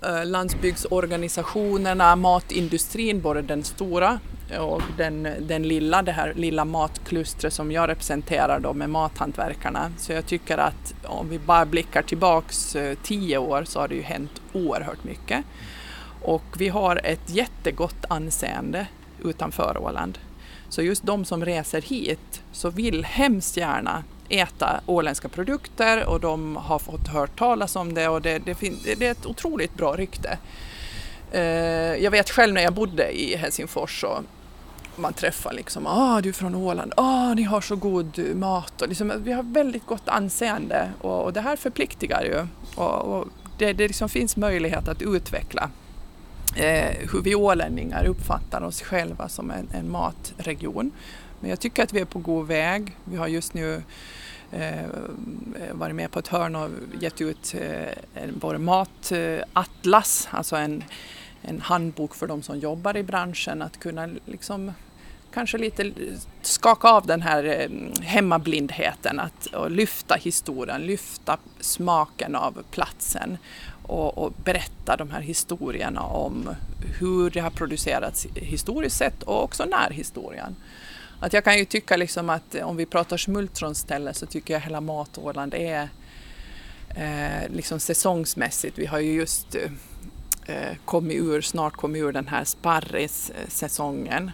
Eh, 0.02 0.26
landsbygdsorganisationerna, 0.26 2.16
matindustrin, 2.16 3.22
både 3.22 3.42
den 3.42 3.64
stora 3.64 4.20
och 4.60 4.82
den, 4.98 5.28
den 5.42 5.64
lilla, 5.64 6.02
det 6.02 6.12
här 6.12 6.34
lilla 6.34 6.66
matklustret 6.66 7.54
som 7.54 7.72
jag 7.72 7.90
representerar 7.90 8.60
då 8.60 8.74
med 8.74 8.90
mathantverkarna. 8.90 9.92
Så 9.98 10.14
jag 10.14 10.26
tycker 10.26 10.58
att 10.58 10.94
om 11.04 11.30
vi 11.30 11.40
bara 11.40 11.66
blickar 11.66 12.02
tillbaks 12.02 12.76
eh, 12.76 12.98
tio 13.04 13.38
år 13.38 13.64
så 13.64 13.80
har 13.80 13.88
det 13.88 13.96
ju 13.96 14.02
hänt 14.02 14.42
oerhört 14.54 15.04
mycket. 15.04 15.46
Och 16.22 16.46
vi 16.58 16.68
har 16.68 17.02
ett 17.04 17.30
jättegott 17.30 18.06
anseende 18.08 18.88
utanför 19.24 19.78
Åland. 19.78 20.20
Så 20.70 20.82
just 20.82 21.06
de 21.06 21.26
som 21.26 21.46
reser 21.46 21.82
hit 21.82 22.42
så 22.52 22.70
vill 22.70 23.06
hemskt 23.06 23.58
gärna 23.58 24.04
äta 24.30 24.82
åländska 24.86 25.30
produkter 25.30 26.06
och 26.06 26.20
de 26.20 26.56
har 26.56 26.80
fått 26.80 27.08
hört 27.08 27.40
talas 27.40 27.76
om 27.76 27.94
det 27.94 28.08
och 28.08 28.22
det, 28.22 28.40
det, 28.40 28.58
det 28.98 29.08
är 29.08 29.12
ett 29.12 29.26
otroligt 29.26 29.74
bra 29.74 29.96
rykte. 29.96 30.38
Eh, 31.32 31.42
jag 32.04 32.12
vet 32.12 32.30
själv 32.30 32.54
när 32.54 32.62
jag 32.62 32.74
bodde 32.74 33.22
i 33.22 33.36
Helsingfors 33.36 34.02
så 34.02 34.24
man 34.96 35.14
träffar 35.14 35.54
liksom, 35.54 35.88
ah 35.88 36.22
du 36.22 36.30
är 36.30 36.34
från 36.34 36.56
Åland, 36.56 36.94
ah 36.98 37.34
ni 37.34 37.44
har 37.44 37.62
så 37.62 37.76
god 37.76 38.36
mat 38.36 38.82
och 38.82 38.88
liksom, 38.88 39.14
vi 39.24 39.32
har 39.32 39.44
väldigt 39.44 39.86
gott 39.86 40.10
anseende 40.10 40.90
och, 41.02 41.24
och 41.24 41.34
det 41.34 41.42
här 41.42 41.56
förpliktigar 41.56 42.24
ju 42.24 42.48
och, 42.76 43.18
och 43.18 43.28
det, 43.58 43.74
det 43.74 43.88
liksom 43.88 44.10
finns 44.10 44.38
möjlighet 44.38 44.88
att 44.88 45.02
utveckla 45.02 45.70
eh, 46.56 47.10
hur 47.12 47.22
vi 47.22 47.36
ålänningar 47.36 48.06
uppfattar 48.06 48.62
oss 48.62 48.82
själva 48.82 49.30
som 49.30 49.52
en, 49.52 49.68
en, 49.74 49.92
matregion. 49.92 50.92
Men 51.40 51.50
jag 51.50 51.60
tycker 51.60 51.84
att 51.84 51.94
vi 51.94 52.00
är 52.00 52.06
på 52.06 52.20
god 52.20 52.48
väg. 52.48 52.98
Vi 53.04 53.18
har 53.18 53.28
just 53.28 53.54
nu 53.54 53.76
eh, 53.76 53.82
Eh, 54.52 54.86
varit 55.72 55.96
med 55.96 56.12
på 56.12 56.20
ett 56.20 56.28
hörn 56.28 56.56
och 56.56 56.70
gett 57.00 57.22
ut 57.22 57.56
eh, 57.62 58.30
vår 58.42 58.58
matatlas, 58.58 60.28
alltså 60.32 60.56
en, 60.56 60.84
en 61.42 61.62
handbok 61.62 62.16
för 62.16 62.28
de 62.28 62.42
som 62.42 62.60
jobbar 62.60 62.98
i 62.98 63.04
branschen 63.04 63.62
att 63.62 63.80
kunna 63.80 64.10
liksom 64.26 64.72
kanske 65.34 65.58
lite 65.58 65.92
skaka 66.42 66.90
av 66.90 67.06
den 67.06 67.22
här 67.22 67.44
eh, 67.44 67.70
hemmablindheten 68.04 69.20
att, 69.20 69.46
och 69.46 69.72
lyfta 69.72 70.16
historien, 70.16 70.82
lyfta 70.82 71.38
smaken 71.60 72.36
av 72.36 72.64
platsen 72.72 73.38
och, 73.84 74.18
och, 74.18 74.34
berätta 74.44 74.96
de 74.98 75.10
här 75.12 75.22
historierna 75.22 76.02
om 76.02 76.50
hur 77.00 77.30
det 77.30 77.40
har 77.40 77.50
producerats 77.50 78.28
historiskt 78.36 78.98
sett 78.98 79.24
och 79.24 79.44
också 79.44 79.66
närhistorien. 79.66 80.56
Att 81.20 81.34
jag 81.34 81.44
kan 81.44 81.58
ju 81.58 81.66
tycka 81.66 81.98
liksom 81.98 82.30
att 82.30 82.56
om 82.56 82.78
vi 82.78 82.86
pratar 82.86 83.18
smultronställe 83.18 84.14
så 84.14 84.26
tycker 84.26 84.54
jag 84.54 84.62
hela 84.62 84.82
Matåland 84.82 85.54
är 85.54 85.90
eh, 86.96 87.50
liksom 87.50 87.80
säsongsmässigt. 87.80 88.78
Vi 88.78 88.86
har 88.86 89.00
ju 89.00 89.14
just 89.14 89.56
eh, 90.46 90.76
kommit 90.86 91.18
ur, 91.18 91.42
snart 91.42 91.74
kommit 91.74 92.04
ur 92.04 92.12
den 92.12 92.28
här 92.28 92.44
sparrissäsongen. 92.44 94.32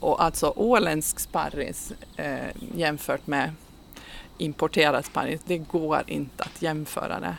Och 0.00 0.22
alltså 0.22 0.52
åländsk 0.56 1.20
sparris 1.20 1.92
eh, 2.16 2.46
jämfört 2.74 3.26
med 3.26 3.52
importerad 4.38 5.04
sparris, 5.04 5.40
det 5.46 5.58
går 5.58 6.02
inte 6.06 6.42
att 6.42 6.62
jämföra 6.62 7.20
det. 7.20 7.36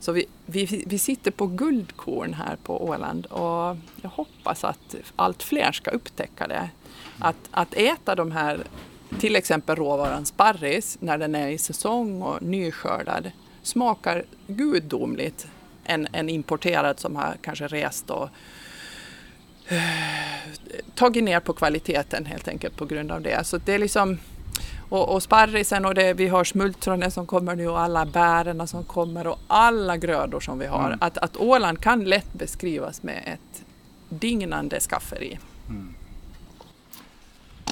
Så 0.00 0.12
vi, 0.12 0.26
vi, 0.46 0.84
vi 0.86 0.98
sitter 0.98 1.30
på 1.30 1.46
guldkorn 1.46 2.34
här 2.34 2.56
på 2.62 2.84
Åland 2.88 3.26
och 3.26 3.76
jag 4.02 4.10
hoppas 4.10 4.64
att 4.64 4.94
allt 5.16 5.42
fler 5.42 5.72
ska 5.72 5.90
upptäcka 5.90 6.46
det. 6.46 6.70
Att, 7.18 7.36
att 7.50 7.74
äta 7.74 8.14
de 8.14 8.32
här, 8.32 8.60
till 9.20 9.36
exempel 9.36 9.76
råvaran 9.76 10.26
sparris, 10.26 10.98
när 11.00 11.18
den 11.18 11.34
är 11.34 11.48
i 11.48 11.58
säsong 11.58 12.22
och 12.22 12.42
nyskördad, 12.42 13.30
smakar 13.62 14.24
gudomligt 14.46 15.46
än 15.84 16.08
en 16.12 16.28
importerad 16.28 17.00
som 17.00 17.16
har 17.16 17.36
kanske 17.42 17.66
rest 17.66 18.10
och 18.10 18.28
uh, 19.72 19.78
tagit 20.94 21.24
ner 21.24 21.40
på 21.40 21.52
kvaliteten 21.52 22.26
helt 22.26 22.48
enkelt 22.48 22.76
på 22.76 22.84
grund 22.84 23.12
av 23.12 23.22
det. 23.22 23.46
Så 23.46 23.58
det 23.58 23.74
är 23.74 23.78
liksom 23.78 24.18
och, 24.88 25.14
och 25.14 25.22
sparrisen 25.22 25.84
och 25.84 25.94
det, 25.94 26.12
vi 26.12 26.28
har 26.28 26.44
smultronen 26.44 27.10
som 27.10 27.26
kommer 27.26 27.56
nu 27.56 27.68
och 27.68 27.80
alla 27.80 28.06
bären 28.06 28.68
som 28.68 28.84
kommer 28.84 29.26
och 29.26 29.38
alla 29.46 29.96
grödor 29.96 30.40
som 30.40 30.58
vi 30.58 30.66
har. 30.66 30.86
Mm. 30.86 30.98
Att, 31.00 31.18
att 31.18 31.36
Åland 31.36 31.80
kan 31.80 32.04
lätt 32.04 32.32
beskrivas 32.32 33.02
med 33.02 33.22
ett 33.26 33.64
dignande 34.08 34.80
skafferi. 34.80 35.38
Mm. 35.68 35.94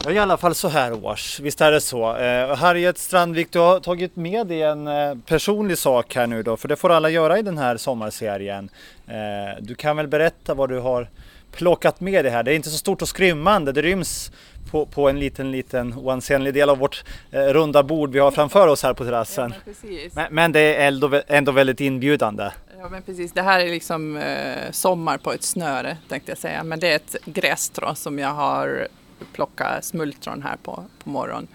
Ja, 0.07 0.13
i 0.13 0.19
alla 0.19 0.37
fall 0.37 0.55
så 0.55 0.69
här 0.69 1.05
års, 1.05 1.41
visst 1.41 1.61
är 1.61 1.73
det 1.73 1.81
så. 1.81 2.17
Eh, 2.17 2.57
Harriet 2.57 2.99
Strandvik, 2.99 3.53
du 3.53 3.59
har 3.59 3.81
tagit 3.81 4.17
med 4.17 4.47
dig 4.47 4.63
en 4.63 4.87
eh, 4.87 5.15
personlig 5.27 5.79
sak 5.79 6.15
här 6.15 6.27
nu 6.27 6.43
då, 6.43 6.57
för 6.57 6.69
det 6.69 6.77
får 6.77 6.91
alla 6.91 7.11
göra 7.11 7.39
i 7.39 7.43
den 7.43 7.59
här 7.59 7.77
sommarserien. 7.77 8.69
Eh, 9.07 9.63
du 9.63 9.75
kan 9.75 9.97
väl 9.97 10.09
berätta 10.09 10.55
vad 10.55 10.69
du 10.69 10.79
har 10.79 11.11
plockat 11.53 12.01
med 12.01 12.25
dig 12.25 12.33
här. 12.33 12.43
Det 12.43 12.53
är 12.53 12.57
inte 12.57 12.71
så 12.71 12.79
stort 12.79 13.03
och 13.03 13.09
skrymmande, 13.09 13.73
det 13.73 13.83
ryms 13.83 14.33
på, 14.71 14.87
på 14.87 15.09
en 15.09 15.21
liten, 15.21 15.51
liten 15.51 15.95
oansenlig 15.95 16.55
del 16.55 16.71
av 16.71 16.79
vårt 16.79 17.05
eh, 17.31 17.41
runda 17.41 17.83
bord 17.83 18.13
vi 18.13 18.19
har 18.19 18.31
framför 18.31 18.69
oss 18.69 18.83
här 18.83 18.95
på 18.95 19.05
terrassen. 19.05 19.55
Ja, 19.67 19.73
men, 19.83 20.11
men, 20.15 20.35
men, 20.35 20.53
det 20.53 20.75
är 20.75 21.23
ändå, 21.29 21.53
väldigt 21.53 21.81
inbjudande. 21.81 22.51
Ja 22.79 22.89
men 22.89 23.03
precis, 23.03 23.33
det 23.33 23.43
här 23.43 23.61
är 23.61 23.71
liksom 23.71 24.17
eh, 24.17 24.71
sommar 24.71 25.19
på 25.19 25.33
ett 25.33 25.43
snöre 25.43 25.97
tänkte 26.09 26.31
jag 26.31 26.39
säga. 26.39 26.65
Men 26.65 26.81
det 26.81 26.93
är 26.93 26.97
ett 26.97 27.17
grässtrå 27.25 27.95
som 27.95 28.19
jag 28.19 28.35
har 28.35 28.89
plocka 29.33 29.83
smultron 29.83 30.43
här 30.43 30.57
på, 30.57 30.85
på 31.05 31.11
morgonen. 31.11 31.49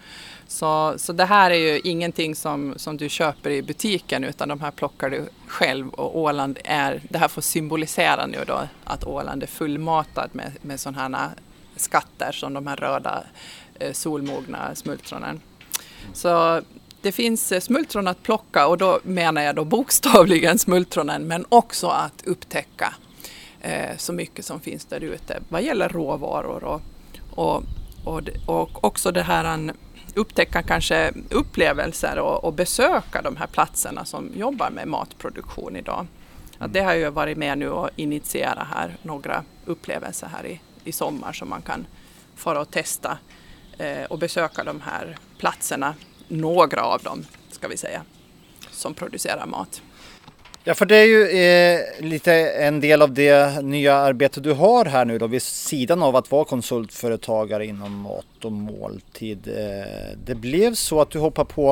Så, 0.47 0.93
så 0.97 1.13
det 1.13 1.25
här 1.25 1.51
är 1.51 1.55
ju 1.55 1.79
ingenting 1.79 2.35
som, 2.35 2.73
som 2.77 2.97
du 2.97 3.09
köper 3.09 3.49
i 3.49 3.61
butiken 3.61 4.23
utan 4.23 4.49
de 4.49 4.61
här 4.61 4.71
plockar 4.71 5.09
du 5.09 5.29
själv 5.47 5.89
och 5.89 6.19
Åland 6.19 6.59
är, 6.63 7.01
det 7.09 7.17
här 7.17 7.27
får 7.27 7.41
symbolisera 7.41 8.25
nu 8.25 8.37
då 8.47 8.67
att 8.83 9.03
Åland 9.03 9.43
är 9.43 9.47
fullmatad 9.47 10.29
med, 10.33 10.51
med 10.61 10.79
sådana 10.79 11.17
här 11.17 11.29
skatter 11.75 12.31
som 12.31 12.53
de 12.53 12.67
här 12.67 12.75
röda 12.75 13.23
eh, 13.79 13.91
solmogna 13.91 14.75
smultronen. 14.75 15.41
Så 16.13 16.61
det 17.01 17.11
finns 17.11 17.51
eh, 17.51 17.59
smultron 17.59 18.07
att 18.07 18.23
plocka 18.23 18.67
och 18.67 18.77
då 18.77 18.99
menar 19.03 19.41
jag 19.41 19.55
då 19.55 19.65
bokstavligen 19.65 20.59
smultronen 20.59 21.27
men 21.27 21.45
också 21.49 21.87
att 21.87 22.23
upptäcka 22.25 22.93
eh, 23.61 23.97
så 23.97 24.13
mycket 24.13 24.45
som 24.45 24.59
finns 24.59 24.85
där 24.85 25.03
ute 25.03 25.39
vad 25.49 25.63
gäller 25.63 25.89
råvaror 25.89 26.63
och, 26.63 26.81
och, 27.31 27.63
och, 28.03 28.29
och 28.45 28.83
också 28.83 29.11
det 29.11 29.23
här 29.23 29.73
upptäcka 30.15 30.63
kanske 30.63 31.13
upplevelser 31.29 32.19
och, 32.19 32.43
och, 32.43 32.53
besöka 32.53 33.21
de 33.21 33.35
här 33.35 33.47
platserna 33.47 34.05
som 34.05 34.31
jobbar 34.35 34.69
med 34.69 34.87
matproduktion 34.87 35.75
idag. 35.75 36.07
Att 36.57 36.73
det 36.73 36.79
har 36.79 36.93
jag 36.93 37.11
varit 37.11 37.37
med 37.37 37.57
nu 37.57 37.69
och 37.69 37.89
initiera 37.95 38.67
här 38.75 38.97
några 39.01 39.43
upplevelser 39.65 40.27
här 40.27 40.45
i, 40.45 40.61
i 40.83 40.91
sommar 40.91 41.33
som 41.33 41.49
man 41.49 41.61
kan 41.61 41.87
fara 42.35 42.61
och 42.61 42.71
testa 42.71 43.17
eh, 43.77 44.03
och 44.03 44.19
besöka 44.19 44.63
de 44.63 44.81
här 44.81 45.17
platserna, 45.37 45.95
några 46.27 46.83
av 46.83 47.01
dem 47.03 47.25
ska 47.51 47.67
vi 47.67 47.77
säga, 47.77 48.03
som 48.71 48.93
producerar 48.93 49.45
mat. 49.45 49.81
Ja, 50.63 50.73
för 50.73 50.85
det 50.85 50.95
är 50.95 51.05
ju 51.05 51.27
eh, 51.27 52.05
lite 52.05 52.33
en 52.51 52.79
del 52.79 53.01
av 53.01 53.13
det 53.13 53.63
nya 53.63 53.95
arbete 53.95 54.41
du 54.41 54.53
har 54.53 54.85
här 54.85 55.05
nu 55.05 55.17
då 55.17 55.27
vid 55.27 55.41
sidan 55.41 56.03
av 56.03 56.15
att 56.15 56.31
vara 56.31 56.45
konsultföretagare 56.45 57.65
inom 57.65 57.95
mat 57.95 58.45
och 58.45 58.51
måltid. 58.51 59.47
Eh, 59.47 60.17
det 60.25 60.35
blev 60.35 60.73
så 60.73 61.01
att 61.01 61.09
du 61.11 61.19
hoppade 61.19 61.53
på 61.53 61.71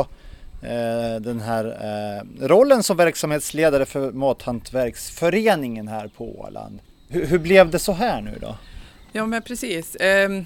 eh, 0.64 1.22
den 1.22 1.40
här 1.40 1.66
eh, 1.66 2.48
rollen 2.48 2.84
som 2.84 2.98
verksamhetsledare 2.98 3.86
för 3.86 4.12
Mathantverksföreningen 4.12 5.88
här 5.88 6.08
på 6.08 6.40
Åland. 6.40 6.80
Hur, 7.10 7.26
hur 7.26 7.40
blev 7.40 7.70
det 7.70 7.80
så 7.80 7.92
här 7.92 8.22
nu 8.22 8.38
då? 8.42 8.56
Ja 9.12 9.26
men 9.26 9.42
precis. 9.42 9.98
Ehm, 10.00 10.46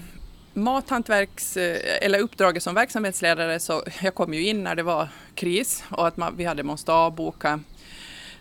Mathantverks, 0.54 1.56
eh, 1.56 2.04
eller 2.06 2.18
uppdraget 2.18 2.62
som 2.62 2.74
verksamhetsledare 2.74 3.60
så 3.60 3.82
jag 4.02 4.14
kom 4.14 4.34
ju 4.34 4.46
in 4.46 4.64
när 4.64 4.74
det 4.74 4.82
var 4.82 5.08
kris 5.34 5.84
och 5.90 6.06
att 6.06 6.16
man, 6.16 6.36
vi 6.36 6.44
hade 6.44 6.62
måste 6.62 6.92
avboka 6.92 7.60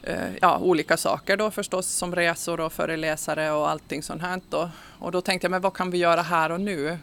Eh, 0.03 0.29
ja, 0.41 0.57
olika 0.57 0.97
saker 0.97 1.37
då 1.37 1.51
förstås 1.51 1.87
som 1.87 2.15
resor 2.15 2.59
och 2.59 2.73
föreläsare 2.73 3.51
och 3.51 3.69
allting 3.69 4.03
sånt 4.03 4.21
här. 4.21 4.41
Då. 4.49 4.69
Och 4.99 5.11
då 5.11 5.21
tänkte 5.21 5.45
jag, 5.45 5.51
men 5.51 5.61
vad 5.61 5.73
kan 5.73 5.91
vi 5.91 5.97
göra 5.97 6.21
här 6.21 6.51
och 6.51 6.61
nu? 6.61 6.97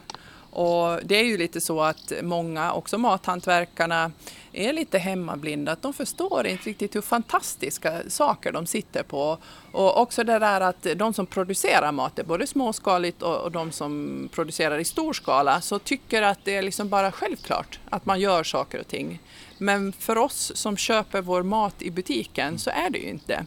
Och 0.50 1.00
det 1.04 1.16
är 1.16 1.24
ju 1.24 1.36
lite 1.36 1.60
så 1.60 1.80
att 1.80 2.12
många, 2.22 2.72
också 2.72 2.98
mathantverkarna, 2.98 4.12
är 4.52 4.72
lite 4.72 4.98
hemmablinda. 4.98 5.72
Att 5.72 5.82
de 5.82 5.92
förstår 5.92 6.46
inte 6.46 6.68
riktigt 6.68 6.96
hur 6.96 7.00
fantastiska 7.00 8.00
saker 8.08 8.52
de 8.52 8.66
sitter 8.66 9.02
på. 9.02 9.38
Och 9.72 10.00
också 10.00 10.24
det 10.24 10.38
där 10.38 10.60
att 10.60 10.86
de 10.96 11.14
som 11.14 11.26
producerar 11.26 11.92
mat, 11.92 12.20
både 12.26 12.46
småskaligt 12.46 13.22
och, 13.22 13.36
och 13.36 13.52
de 13.52 13.72
som 13.72 14.28
producerar 14.32 14.78
i 14.78 14.84
stor 14.84 15.12
skala, 15.12 15.60
så 15.60 15.78
tycker 15.78 16.22
att 16.22 16.38
det 16.44 16.56
är 16.56 16.62
liksom 16.62 16.88
bara 16.88 17.12
självklart 17.12 17.80
att 17.90 18.06
man 18.06 18.20
gör 18.20 18.44
saker 18.44 18.80
och 18.80 18.88
ting. 18.88 19.20
Men 19.58 19.92
för 19.92 20.18
oss 20.18 20.52
som 20.54 20.76
köper 20.76 21.22
vår 21.22 21.42
mat 21.42 21.82
i 21.82 21.90
butiken 21.90 22.58
så 22.58 22.70
är 22.70 22.90
det 22.90 22.98
ju 22.98 23.08
inte. 23.08 23.46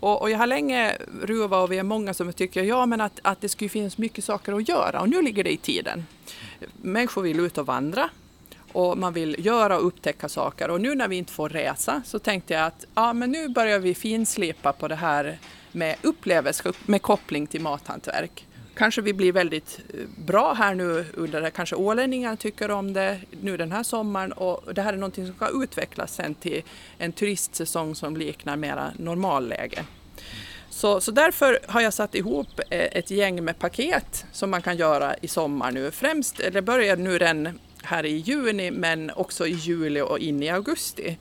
Och, 0.00 0.22
och 0.22 0.30
jag 0.30 0.38
har 0.38 0.46
länge 0.46 0.96
ruvat 1.22 1.64
och 1.64 1.72
vi 1.72 1.78
är 1.78 1.82
många 1.82 2.14
som 2.14 2.32
tycker 2.32 2.62
ja, 2.62 2.86
men 2.86 3.00
att, 3.00 3.20
att 3.22 3.40
det 3.40 3.48
skulle 3.48 3.68
finnas 3.68 3.98
mycket 3.98 4.24
saker 4.24 4.52
att 4.52 4.68
göra. 4.68 5.00
Och 5.00 5.08
nu 5.08 5.22
ligger 5.22 5.44
det 5.44 5.52
i 5.52 5.56
tiden. 5.56 6.06
Människor 6.82 7.22
vill 7.22 7.40
ut 7.40 7.58
och 7.58 7.66
vandra. 7.66 8.08
Och 8.72 8.98
man 8.98 9.12
vill 9.12 9.46
göra 9.46 9.78
och 9.78 9.86
upptäcka 9.86 10.28
saker. 10.28 10.70
Och 10.70 10.80
nu 10.80 10.94
när 10.94 11.08
vi 11.08 11.16
inte 11.16 11.32
får 11.32 11.48
resa 11.48 12.02
så 12.06 12.18
tänkte 12.18 12.54
jag 12.54 12.66
att 12.66 12.84
ja, 12.94 13.12
men 13.12 13.30
nu 13.30 13.48
börjar 13.48 13.78
vi 13.78 13.94
finslipa 13.94 14.72
på 14.72 14.88
det 14.88 14.94
här 14.94 15.38
med 15.72 15.96
upplevelser 16.02 16.72
med 16.86 17.02
koppling 17.02 17.46
till 17.46 17.60
mathantverk 17.60 18.46
kanske 18.74 19.02
vi 19.02 19.12
blir 19.12 19.32
väldigt 19.32 19.80
eh, 19.94 20.00
bra 20.24 20.52
här 20.52 20.74
nu 20.74 21.04
under 21.14 21.40
det. 21.40 21.50
Kanske 21.50 21.76
ålänningar 21.76 22.36
tycker 22.36 22.70
om 22.70 22.92
det 22.92 23.20
nu 23.42 23.56
den 23.56 23.72
här 23.72 23.82
sommaren 23.82 24.32
och 24.32 24.74
det 24.74 24.82
här 24.82 24.92
är 24.92 24.96
någonting 24.96 25.26
som 25.26 25.34
ska 25.36 25.62
utvecklas 25.62 26.14
sen 26.14 26.34
till 26.34 26.62
en 26.98 27.12
turistsäsong 27.12 27.94
som 27.94 28.16
liknar 28.16 28.56
mera 28.56 28.92
normalläge. 28.96 29.84
Så, 30.70 31.00
så 31.00 31.10
därför 31.10 31.58
har 31.66 31.80
jag 31.80 31.94
satt 31.94 32.14
ihop 32.14 32.60
eh, 32.70 32.78
ett 32.98 33.10
gäng 33.10 33.44
med 33.44 33.58
paket 33.58 34.24
som 34.32 34.50
man 34.50 34.62
kan 34.62 34.76
göra 34.76 35.14
i 35.20 35.28
sommar 35.28 35.72
nu. 35.72 35.90
Främst, 35.90 36.40
det 36.52 36.62
börjar 36.62 36.96
nu 36.96 37.18
den 37.18 37.58
här 37.82 38.06
i 38.06 38.16
juni 38.16 38.70
men 38.70 39.10
också 39.10 39.46
i 39.46 39.52
juli 39.52 40.00
och 40.00 40.18
in 40.18 40.42
i 40.42 40.50
augusti. 40.50 41.18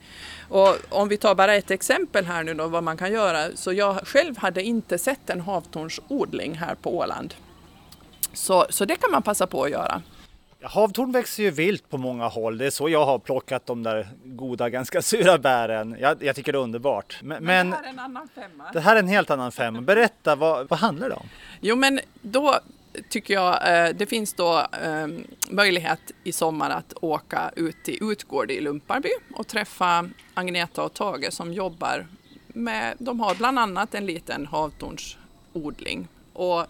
Och 0.49 0.75
om 0.89 1.09
vi 1.09 1.17
tar 1.17 1.35
bara 1.35 1.55
ett 1.55 1.71
exempel 1.71 2.25
här 2.25 2.43
nu 2.43 2.53
då 2.53 2.67
vad 2.67 2.83
man 2.83 2.97
kan 2.97 3.11
göra. 3.11 3.55
Så 3.55 3.73
jag 3.73 4.07
själv 4.07 4.37
hade 4.37 4.63
inte 4.63 4.97
sett 4.97 5.29
en 5.29 5.41
havtornsodling 5.41 6.53
här 6.53 6.75
på 6.75 6.97
Åland. 6.97 7.33
Så, 8.33 8.65
så 8.69 8.85
det 8.85 8.95
kan 8.95 9.11
man 9.11 9.21
passa 9.21 9.47
på 9.47 9.63
att 9.63 9.71
göra. 9.71 10.01
Havtorn 10.63 11.11
växer 11.11 11.43
ju 11.43 11.51
vilt 11.51 11.89
på 11.89 11.97
många 11.97 12.27
håll. 12.27 12.57
Det 12.57 12.65
är 12.65 12.69
så 12.69 12.89
jag 12.89 13.05
har 13.05 13.19
plockat 13.19 13.65
de 13.65 13.83
där 13.83 14.07
goda, 14.23 14.69
ganska 14.69 15.01
sura 15.01 15.37
bären. 15.37 15.97
Jag, 15.99 16.23
jag 16.23 16.35
tycker 16.35 16.51
det 16.51 16.57
är 16.57 16.63
underbart. 16.63 17.19
Men, 17.23 17.43
men, 17.43 17.69
det 17.69 17.75
här 17.75 17.83
är 17.83 17.89
en 17.89 17.99
annan 17.99 18.29
femma. 18.35 18.71
Det 18.73 18.79
här 18.79 18.95
är 18.95 18.99
en 18.99 19.07
helt 19.07 19.29
annan 19.29 19.51
femma. 19.51 19.81
Berätta, 19.81 20.35
vad, 20.35 20.69
vad 20.69 20.79
handlar 20.79 21.09
det 21.09 21.15
om? 21.15 21.29
Jo, 21.61 21.75
men 21.75 21.99
då 22.21 22.59
tycker 23.09 23.33
jag 23.33 23.85
eh, 23.87 23.95
det 23.95 24.05
finns 24.05 24.33
då 24.33 24.67
ehm, 24.71 25.27
möjlighet 25.49 26.11
i 26.23 26.31
sommar 26.31 26.69
att 26.69 26.93
åka 27.01 27.51
ut 27.55 27.83
till 27.83 27.97
Utgård 28.01 28.51
i 28.51 28.61
Lumparby 28.61 29.09
och 29.33 29.47
träffa 29.47 30.09
Agneta 30.33 30.83
och 30.83 30.93
Tage 30.93 31.33
som 31.33 31.53
jobbar 31.53 32.07
med, 32.47 32.95
de 32.99 33.19
har 33.19 33.35
bland 33.35 33.59
annat 33.59 33.95
en 33.95 34.05
liten 34.05 34.45
havtornsodling. 34.45 36.07
Och 36.33 36.65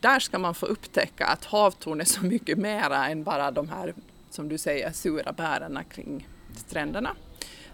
där 0.00 0.18
ska 0.18 0.38
man 0.38 0.54
få 0.54 0.66
upptäcka 0.66 1.26
att 1.26 1.44
havtorn 1.44 2.00
är 2.00 2.04
så 2.04 2.24
mycket 2.24 2.58
mera 2.58 3.08
än 3.08 3.24
bara 3.24 3.50
de 3.50 3.68
här, 3.68 3.94
som 4.30 4.48
du 4.48 4.58
säger, 4.58 4.92
sura 4.92 5.32
bären 5.32 5.78
kring 5.90 6.28
stränderna. 6.56 7.14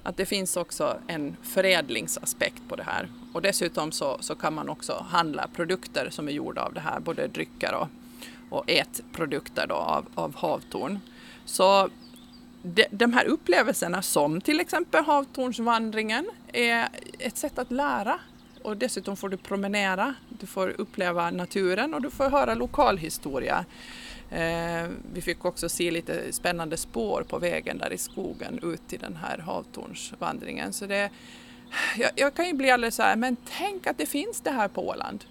Att 0.02 0.16
det 0.16 0.26
finns 0.26 0.56
också 0.56 0.98
en 1.06 1.36
förädlingsaspekt 1.42 2.62
på 2.68 2.76
det 2.76 2.82
här. 2.82 3.08
Och 3.34 3.42
dessutom 3.42 3.92
så, 3.92 4.16
så 4.20 4.34
kan 4.34 4.54
man 4.54 4.68
också 4.68 5.06
handla 5.08 5.48
produkter 5.54 6.10
som 6.10 6.28
är 6.28 6.32
gjorda 6.32 6.62
av 6.62 6.74
det 6.74 6.80
här, 6.80 7.00
både 7.00 7.26
drycker 7.26 7.74
och, 7.74 7.88
och 8.50 8.70
ätprodukter 8.70 9.66
då 9.66 9.74
av, 9.74 10.06
av 10.14 10.36
havtorn. 10.36 10.98
Så 11.44 11.88
de, 12.62 12.86
de 12.90 13.12
här 13.12 13.24
upplevelserna 13.24 14.02
som 14.02 14.40
till 14.40 14.60
exempel 14.60 15.04
havtornsvandringen 15.04 16.30
är 16.52 16.88
ett 17.18 17.36
sätt 17.36 17.58
att 17.58 17.70
lära 17.70 18.18
och 18.62 18.76
dessutom 18.76 19.16
får 19.16 19.28
du 19.28 19.36
promenera, 19.36 20.14
du 20.28 20.46
får 20.46 20.80
uppleva 20.80 21.30
naturen 21.30 21.94
och 21.94 22.02
du 22.02 22.10
får 22.10 22.30
höra 22.30 22.54
lokalhistoria. 22.54 23.64
Eh, 24.30 24.88
vi 25.12 25.20
fick 25.22 25.44
också 25.44 25.68
se 25.68 25.90
lite 25.90 26.32
spännande 26.32 26.76
spår 26.76 27.24
på 27.28 27.38
vägen 27.38 27.78
där 27.78 27.92
i 27.92 27.98
skogen 27.98 28.58
ut 28.62 28.88
till 28.88 28.98
den 28.98 29.16
här 29.16 29.38
havtornsvandringen. 29.38 30.72
Så 30.72 30.86
det, 30.86 31.10
jag, 31.96 32.10
jag 32.14 32.34
kan 32.34 32.46
ju 32.46 32.52
bli 32.52 32.70
alldeles 32.70 32.94
så 32.94 33.02
här, 33.02 33.16
men 33.16 33.36
tänk 33.58 33.86
att 33.86 33.98
det 33.98 34.06
finns 34.06 34.40
det 34.40 34.50
här 34.50 34.68
på 34.68 34.88
Åland. 34.88 35.24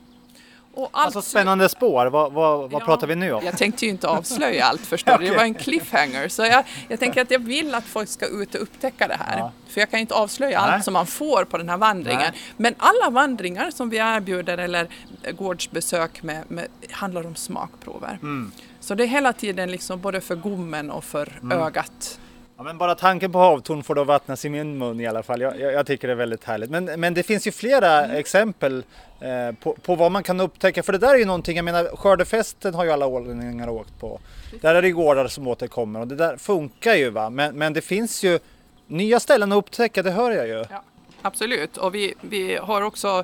Och 0.76 0.90
allt... 0.92 1.06
Alltså 1.06 1.22
spännande 1.22 1.70
spår, 1.70 2.06
vad, 2.06 2.34
vad, 2.34 2.72
vad 2.72 2.82
ja, 2.82 2.86
pratar 2.86 3.08
vi 3.08 3.16
nu 3.16 3.34
om? 3.34 3.46
Jag 3.46 3.58
tänkte 3.58 3.86
ju 3.86 3.92
inte 3.92 4.08
avslöja 4.18 4.66
allt 4.66 4.82
förstår 4.82 5.14
okay. 5.14 5.30
det 5.30 5.36
var 5.36 5.44
en 5.44 5.54
cliffhanger. 5.54 6.28
Så 6.28 6.42
jag, 6.42 6.64
jag 6.88 7.00
tänker 7.00 7.22
att 7.22 7.32
jag 7.32 7.40
vill 7.40 7.76
att 7.76 7.84
folk 7.84 8.10
ska 8.10 8.26
ut 8.26 8.56
och 8.56 8.62
upptäcka 8.62 9.08
det 9.08 9.18
här. 9.20 9.38
Ja. 9.38 9.52
För 9.68 9.80
jag 9.80 9.92
kan 9.92 10.00
inte 10.00 10.14
avslöja 10.14 10.62
Nej. 10.66 10.76
allt 10.76 10.84
som 10.84 10.94
man 10.94 11.08
får 11.08 11.46
på 11.46 11.58
den 11.58 11.70
här 11.70 11.78
vandringen. 11.78 12.32
Nej. 12.32 12.42
Men 12.58 12.76
alla 12.78 13.10
vandringar 13.10 13.72
som 13.72 13.90
vi 13.90 13.98
erbjuder 13.98 14.58
eller 14.58 14.88
gårdsbesök 15.32 16.24
med, 16.24 16.44
med 16.52 16.68
handlar 16.92 17.28
om 17.28 17.36
smakprover. 17.36 18.20
Mm. 18.22 18.52
Så 18.80 18.96
det 18.96 19.04
är 19.04 19.08
hela 19.08 19.34
tiden 19.34 19.72
liksom 19.72 20.02
både 20.02 20.22
för 20.22 20.36
gommen 20.36 20.92
och 20.92 21.04
för 21.04 21.40
mm. 21.44 21.60
ögat. 21.60 22.20
Ja, 22.58 22.64
men 22.64 22.78
bara 22.78 22.96
tanken 22.96 23.32
på 23.32 23.40
havtorn 23.40 23.84
får 23.84 23.96
då 23.96 24.04
vattnas 24.04 24.46
i 24.46 24.50
min 24.50 24.78
mun 24.78 25.00
i 25.00 25.08
alla 25.08 25.24
fall. 25.24 25.42
Jag, 25.42 25.60
jag, 25.60 25.74
jag 25.74 25.88
tycker 25.88 26.08
det 26.08 26.14
är 26.14 26.16
väldigt 26.16 26.44
härligt. 26.44 26.70
Men, 26.70 26.86
men 26.86 27.14
det 27.14 27.24
finns 27.24 27.48
ju 27.48 27.52
flera 27.52 28.06
mm. 28.06 28.18
exempel 28.18 28.84
eh, 29.20 29.52
på, 29.60 29.74
på, 29.74 29.96
vad 29.96 30.12
man 30.12 30.24
kan 30.24 30.40
upptäcka. 30.40 30.84
För 30.84 30.92
det 30.92 30.98
där 30.98 31.14
är 31.14 31.18
ju 31.18 31.26
någonting, 31.26 31.56
jag 31.56 31.66
menar 31.66 31.96
skördefesten 31.96 32.74
har 32.74 32.84
ju 32.84 32.92
alla 32.92 33.08
ålänningar 33.08 33.70
åkt 33.70 34.00
på. 34.00 34.20
Där 34.62 34.76
är 34.76 34.82
det 34.82 34.92
gårdar 34.92 35.28
som 35.28 35.48
återkommer 35.48 36.00
och 36.00 36.08
det 36.08 36.16
där 36.16 36.38
funkar 36.38 36.94
ju 36.96 37.10
va. 37.10 37.30
Men, 37.30 37.56
men 37.56 37.74
det 37.74 37.82
finns 37.82 38.24
ju 38.24 38.40
nya 38.88 39.20
ställen 39.20 39.52
att 39.52 39.58
upptäcka, 39.58 40.04
det 40.04 40.12
hör 40.12 40.32
jag 40.32 40.48
ju. 40.48 40.66
Ja, 40.70 40.84
absolut, 41.22 41.78
och 41.78 41.96
vi, 41.96 42.14
vi 42.22 42.56
har 42.56 42.82
också 42.82 43.24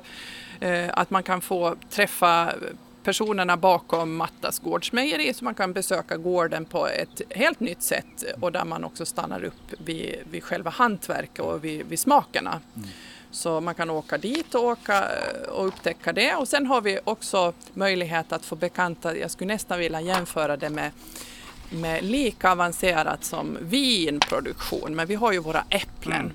eh, 0.60 0.90
att 0.92 1.10
man 1.10 1.22
kan 1.22 1.40
få 1.40 1.76
träffa 1.90 2.52
personerna 3.02 3.56
bakom 3.56 4.16
Mattas 4.16 4.58
gårdsmejeri 4.58 5.34
så 5.34 5.44
man 5.44 5.54
kan 5.54 5.72
besöka 5.72 6.16
gården 6.16 6.64
på 6.64 6.86
ett 6.86 7.22
helt 7.30 7.60
nytt 7.60 7.82
sätt 7.82 8.24
och 8.40 8.52
där 8.52 8.64
man 8.64 8.84
också 8.84 9.06
stannar 9.06 9.44
upp 9.44 9.74
vid, 9.78 10.14
vid 10.30 10.44
själva 10.44 10.70
hantverket 10.70 11.44
och 11.44 11.64
vid, 11.64 11.86
vid 11.86 11.98
smakerna. 11.98 12.60
Mm. 12.76 12.88
Så 13.30 13.60
man 13.60 13.74
kan 13.74 13.90
åka 13.90 14.18
dit 14.18 14.54
och, 14.54 14.64
åka 14.64 15.04
och 15.52 15.66
upptäcka 15.66 16.12
det 16.12 16.34
och 16.34 16.48
sen 16.48 16.66
har 16.66 16.80
vi 16.80 16.98
också 17.04 17.52
möjlighet 17.74 18.32
att 18.32 18.44
få 18.44 18.56
bekanta, 18.56 19.16
jag 19.16 19.30
skulle 19.30 19.52
nästan 19.52 19.78
vilja 19.78 20.00
jämföra 20.00 20.56
det 20.56 20.70
med 20.70 20.90
med 21.70 22.04
lika 22.04 22.52
avancerat 22.52 23.24
som 23.24 23.58
vinproduktion, 23.60 24.96
men 24.96 25.06
vi 25.06 25.14
har 25.14 25.32
ju 25.32 25.38
våra 25.38 25.64
äpplen. 25.68 26.20
Mm. 26.20 26.32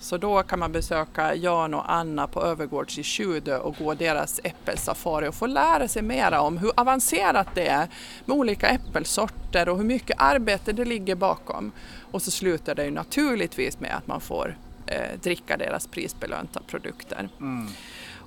Så 0.00 0.16
då 0.16 0.42
kan 0.42 0.58
man 0.58 0.72
besöka 0.72 1.34
Jan 1.34 1.74
och 1.74 1.92
Anna 1.92 2.26
på 2.26 2.42
Övergårds 2.42 2.98
i 2.98 3.02
Tjudö 3.02 3.58
och 3.58 3.76
gå 3.78 3.94
deras 3.94 4.40
äppelsafari 4.44 5.28
och 5.28 5.34
få 5.34 5.46
lära 5.46 5.88
sig 5.88 6.02
mera 6.02 6.40
om 6.40 6.58
hur 6.58 6.72
avancerat 6.76 7.48
det 7.54 7.66
är 7.66 7.88
med 8.24 8.36
olika 8.36 8.68
äppelsorter 8.68 9.68
och 9.68 9.76
hur 9.76 9.84
mycket 9.84 10.16
arbete 10.20 10.72
det 10.72 10.84
ligger 10.84 11.14
bakom. 11.14 11.72
Och 12.10 12.22
så 12.22 12.30
slutar 12.30 12.74
det 12.74 12.84
ju 12.84 12.90
naturligtvis 12.90 13.80
med 13.80 13.96
att 13.96 14.06
man 14.06 14.20
får 14.20 14.58
eh, 14.86 15.20
dricka 15.22 15.56
deras 15.56 15.86
prisbelönta 15.86 16.60
produkter. 16.66 17.28
Mm. 17.40 17.68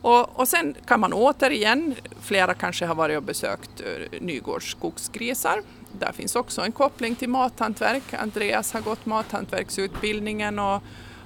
Och, 0.01 0.39
och, 0.39 0.47
sen 0.47 0.75
kan 0.85 0.99
man 0.99 1.13
återigen, 1.13 1.95
flera 2.21 2.53
kanske 2.53 2.85
har 2.85 2.95
varit 2.95 3.17
och 3.17 3.23
besökt 3.23 3.81
uh, 3.81 4.21
Nygårds 4.21 4.71
skogsgrisar. 4.71 5.61
Där 5.99 6.11
finns 6.11 6.35
också 6.35 6.61
en 6.61 6.71
koppling 6.71 7.15
till 7.15 7.29
mathantverk. 7.29 8.13
Andreas 8.13 8.73
har 8.73 8.81
gått 8.81 9.05
mathantverksutbildningen 9.05 10.59
och 10.59 10.83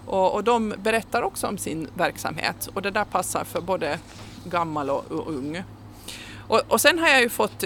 och, 0.08 0.34
och 0.34 0.44
de 0.44 0.74
berättar 0.84 1.22
också 1.22 1.48
om 1.48 1.58
sin 1.58 1.88
verksamhet 1.94 2.70
och 2.74 2.82
det 2.82 2.92
där 2.92 3.06
passar 3.06 3.44
för 3.44 3.62
både 3.62 4.00
gammal 4.46 4.90
och, 4.90 5.12
och 5.12 5.28
ung. 5.28 5.64
Och, 6.48 6.62
och, 6.68 6.82
sen 6.82 7.00
har 7.00 7.08
jag 7.08 7.22
ju 7.22 7.30
fått, 7.30 7.64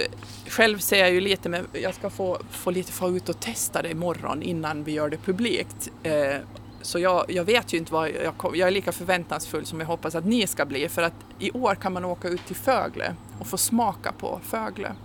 själv 0.47 0.79
ser 0.79 0.99
jag 0.99 1.11
ju 1.11 1.21
lite 1.21 1.49
men 1.49 1.67
jag 1.73 1.95
ska 1.95 2.09
få, 2.09 2.37
få 2.51 2.71
lite 2.71 2.91
få 2.91 3.09
ut 3.09 3.29
och 3.29 3.39
testa 3.39 3.81
det 3.81 3.91
imorgon 3.91 4.43
innan 4.43 4.83
vi 4.83 4.91
gör 4.91 5.09
det 5.09 5.17
publikt. 5.17 5.89
Eh, 6.03 6.35
så 6.81 6.99
jag, 6.99 7.25
jag, 7.27 7.43
vet 7.43 7.73
ju 7.73 7.77
inte 7.77 7.93
vad, 7.93 8.09
jag, 8.09 8.33
jag, 8.41 8.67
är 8.67 8.71
lika 8.71 8.91
förväntansfull 8.91 9.65
som 9.65 9.79
jag 9.79 9.87
hoppas 9.87 10.15
att 10.15 10.25
ni 10.25 10.47
ska 10.47 10.65
bli 10.65 10.89
för 10.89 11.01
att 11.01 11.13
i 11.39 11.51
år 11.51 11.75
kan 11.75 11.93
man 11.93 12.05
åka 12.05 12.27
ut 12.27 12.45
till 12.45 12.55
Fögle 12.55 13.15
och 13.39 13.47
få 13.47 13.57
smaka 13.57 14.11
på 14.11 14.39
Fögle. 14.43 14.95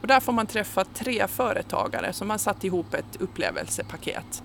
Och 0.00 0.06
där 0.06 0.20
får 0.20 0.32
man 0.32 0.46
träffa 0.46 0.84
tre 0.84 1.26
företagare 1.28 2.12
som 2.12 2.30
har 2.30 2.38
satt 2.38 2.64
ihop 2.64 2.94
ett 2.94 3.16
upplevelsepaket. 3.20 4.42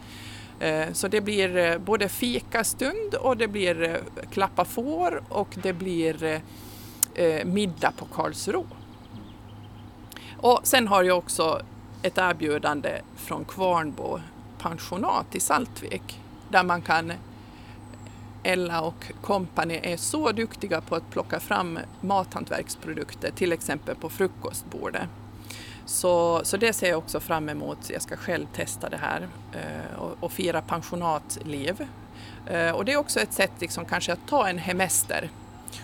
Eh, 0.60 0.94
så 0.94 1.08
det 1.08 1.22
blir 1.22 1.58
eh, 1.58 1.78
både 1.78 2.10
fikastund 2.10 3.16
och 3.16 3.38
det 3.38 3.48
blir 3.48 3.84
eh, 3.84 3.96
klappa 4.32 4.66
får 4.66 5.24
och 5.30 5.48
det 5.64 5.74
blir 5.74 6.42
middag 7.46 7.92
på 7.98 8.06
Karlsro. 8.06 8.66
Och 10.38 10.60
sen 10.64 10.88
har 10.88 11.04
jag 11.04 11.18
också 11.18 11.62
ett 12.02 12.18
erbjudande 12.18 13.02
från 13.16 13.46
Kvarnbo 13.46 14.20
pensionat 14.60 15.36
i 15.36 15.40
Saltvik 15.40 16.20
där 16.50 16.64
man 16.64 16.82
kan 16.82 17.14
Ella 18.44 18.82
och 18.82 19.12
kompani 19.22 19.80
är 19.84 19.98
så 19.98 20.32
duktiga 20.32 20.82
på 20.82 20.96
att 20.96 21.10
plocka 21.10 21.40
fram 21.40 21.80
mathantverksprodukter, 22.02 23.32
till 23.32 23.54
exempel 23.54 23.96
på 23.96 24.10
frukostbordet. 24.10 25.10
Så, 25.90 26.42
så 26.44 26.58
det 26.58 26.74
ser 26.74 26.90
jag 26.90 26.98
också 26.98 27.20
fram 27.20 27.50
emot. 27.50 27.90
Jag 27.90 28.02
ska 28.02 28.16
själv 28.16 28.48
testa 28.54 28.90
det 28.90 28.98
här 28.98 29.28
eh, 29.52 30.00
och, 30.00 30.18
och 30.20 30.32
fira 30.32 30.62
pensionatliv. 30.62 31.88
Eh, 32.46 32.72
och 32.72 32.86
det 32.86 32.94
är 32.94 32.98
också 32.98 33.20
ett 33.20 33.34
sätt 33.34 33.52
liksom, 33.60 33.86
kanske 33.86 34.14
att 34.14 34.28
ta 34.28 34.48
en 34.48 34.58
hemester 34.58 35.30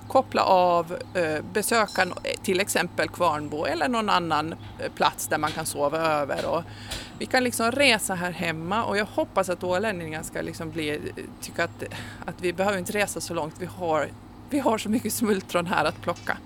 koppla 0.07 0.43
av, 0.43 0.97
eh, 1.13 1.43
besöka 1.53 2.07
till 2.43 2.59
exempel 2.59 3.09
Kvarnbo 3.09 3.65
eller 3.65 3.87
någon 3.87 4.09
annan 4.09 4.55
plats 4.95 5.27
där 5.27 5.37
man 5.37 5.51
kan 5.51 5.65
sova 5.65 5.97
över. 5.97 6.45
Och 6.45 6.63
vi 7.19 7.25
kan 7.25 7.43
liksom 7.43 7.71
resa 7.71 8.15
här 8.15 8.31
hemma 8.31 8.83
och 8.83 8.97
jag 8.97 9.05
hoppas 9.05 9.49
att 9.49 9.63
ålänningarna 9.63 10.23
ska 10.23 10.41
liksom 10.41 10.71
bli, 10.71 11.01
tycka 11.41 11.63
att, 11.63 11.83
att 12.25 12.41
vi 12.41 12.53
behöver 12.53 12.77
inte 12.77 12.93
resa 12.93 13.21
så 13.21 13.33
långt, 13.33 13.55
vi 13.59 13.65
har, 13.65 14.09
vi 14.49 14.59
har 14.59 14.77
så 14.77 14.89
mycket 14.89 15.13
smultron 15.13 15.65
här 15.65 15.85
att 15.85 16.01
plocka. 16.01 16.37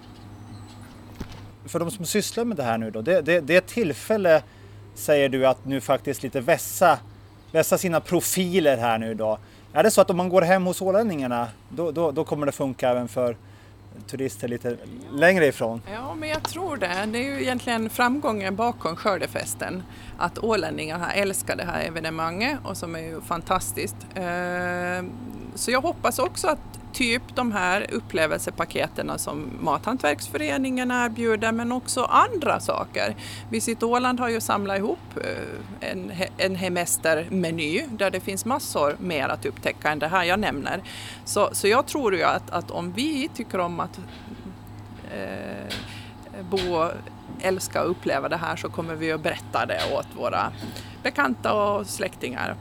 För 1.70 1.80
de 1.80 1.92
som 1.92 2.06
sysslar 2.06 2.46
med 2.46 2.58
det 2.58 2.64
här 2.64 2.78
nu 2.78 2.92
då, 2.92 3.02
det, 3.02 3.22
det, 3.22 3.40
det 3.40 3.54
är 3.54 3.58
ett 3.58 3.68
tillfälle 3.68 4.44
säger 4.96 5.30
du 5.30 5.48
att 5.48 5.66
nu 5.66 5.82
faktiskt 5.82 6.24
lite 6.24 6.42
vässa, 6.42 7.00
vässa 7.52 7.78
sina 7.78 8.00
profiler 8.00 8.78
här 8.78 8.98
nu 8.98 9.14
då. 9.14 9.40
Är 9.74 9.84
det 9.84 9.92
så 9.92 10.02
att 10.02 10.10
om 10.10 10.18
man 10.18 10.30
går 10.30 10.42
hem 10.42 10.66
hos 10.66 10.82
ålänningarna 10.82 11.48
då, 11.70 11.92
då, 11.92 12.12
då 12.12 12.24
kommer 12.24 12.46
det 12.46 12.52
funka 12.52 12.90
även 12.90 13.08
för 13.08 13.38
turister 14.08 14.48
lite 14.48 14.78
längre 15.14 15.46
ifrån? 15.46 15.82
Ja, 15.94 16.16
men 16.16 16.30
jag 16.30 16.44
tror 16.44 16.78
det. 16.78 17.06
Det 17.12 17.18
är 17.18 17.24
ju 17.24 17.42
egentligen 17.42 17.90
framgången 17.90 18.56
bakom 18.56 18.96
skördefesten. 18.96 19.84
Att 20.18 20.44
ålänningarna 20.44 21.14
älskar 21.14 21.56
det 21.56 21.66
här 21.66 21.84
evenemanget 21.84 22.60
och 22.64 22.78
som 22.78 22.96
är 22.96 23.00
ju 23.00 23.22
fantastiskt. 23.22 23.96
Eh, 24.16 25.06
så 25.56 25.72
jag 25.72 25.82
hoppas 25.82 26.20
också 26.20 26.48
att 26.48 26.80
typ 26.94 27.36
de 27.36 27.52
här 27.52 27.86
upplevelsepaketen 27.92 29.20
som 29.20 29.50
Mathantverksföreningen 29.60 30.92
erbjuder 30.92 31.52
men 31.52 31.72
också 31.72 32.04
andra 32.04 32.60
saker. 32.60 33.16
Visit 33.50 33.84
Åland 33.84 34.20
har 34.20 34.30
ju 34.30 34.42
samlat 34.42 34.78
ihop 34.78 35.00
eh, 35.24 35.90
en, 35.92 36.12
en 36.38 36.56
hemestermeny 36.56 37.84
där 37.90 38.12
det 38.12 38.20
finns 38.20 38.46
massor 38.46 38.96
mer 39.00 39.30
att 39.30 39.46
upptäcka 39.46 39.90
än 39.90 40.00
det 40.00 40.08
här 40.08 40.24
jag 40.24 40.40
nämner. 40.40 40.82
Så, 41.26 41.50
så 41.52 41.68
jag 41.68 41.86
tror 41.86 42.16
ju 42.16 42.24
att, 42.24 42.50
att 42.50 42.72
om 42.72 42.92
vi 42.92 43.30
tycker 43.34 43.60
om 43.60 43.80
att 43.80 44.00
eh, 45.14 45.76
bo, 46.50 46.86
älska 47.42 47.84
och 47.84 47.92
uppleva 47.92 48.30
det 48.30 48.38
här 48.38 48.56
så 48.56 48.70
kommer 48.70 48.96
vi 48.96 49.12
att 49.12 49.22
berätta 49.22 49.66
det 49.66 49.80
åt 49.94 50.08
våra 50.18 50.52
bekanta 51.04 51.54
och 51.54 51.88
släktingar. 51.88 52.56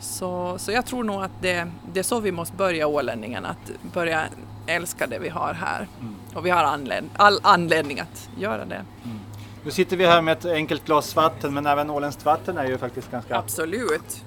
Så, 0.00 0.58
så 0.58 0.72
jag 0.72 0.86
tror 0.86 1.04
nog 1.04 1.22
att 1.22 1.30
det, 1.40 1.68
det 1.92 2.00
är 2.00 2.04
så 2.04 2.20
vi 2.20 2.32
måste 2.32 2.56
börja 2.56 2.86
ålänningen, 2.86 3.44
att 3.44 3.70
börja 3.94 4.24
älska 4.66 5.06
det 5.06 5.18
vi 5.18 5.28
har 5.28 5.54
här. 5.54 5.88
Mm. 6.00 6.14
Och 6.34 6.46
vi 6.46 6.50
har 6.50 6.64
anled, 6.64 7.04
all 7.16 7.40
anledning 7.42 8.00
att 8.00 8.28
göra 8.38 8.64
det. 8.64 8.84
Mm. 9.04 9.18
Nu 9.64 9.70
sitter 9.70 9.96
vi 9.96 10.06
här 10.06 10.22
med 10.22 10.38
ett 10.38 10.44
enkelt 10.44 10.84
glas 10.84 11.16
vatten, 11.16 11.54
men 11.54 11.66
även 11.66 11.90
åländskt 11.90 12.24
vatten 12.24 12.58
är 12.58 12.66
ju 12.66 12.78
faktiskt 12.78 13.10
ganska... 13.10 13.38
Absolut. 13.38 14.24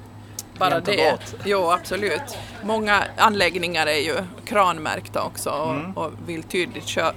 Bara 0.58 0.80
det. 0.80 1.18
Jo, 1.46 1.72
absolut. 1.72 2.38
Många 2.64 3.04
anläggningar 3.18 3.88
är 3.88 4.00
ju 4.00 4.16
kranmärkta 4.46 5.24
också 5.24 5.50
och, 5.50 5.74
mm. 5.74 5.92
och 5.92 6.12
vill 6.28 6.44
tydligt 6.44 6.86
kö 6.86 7.12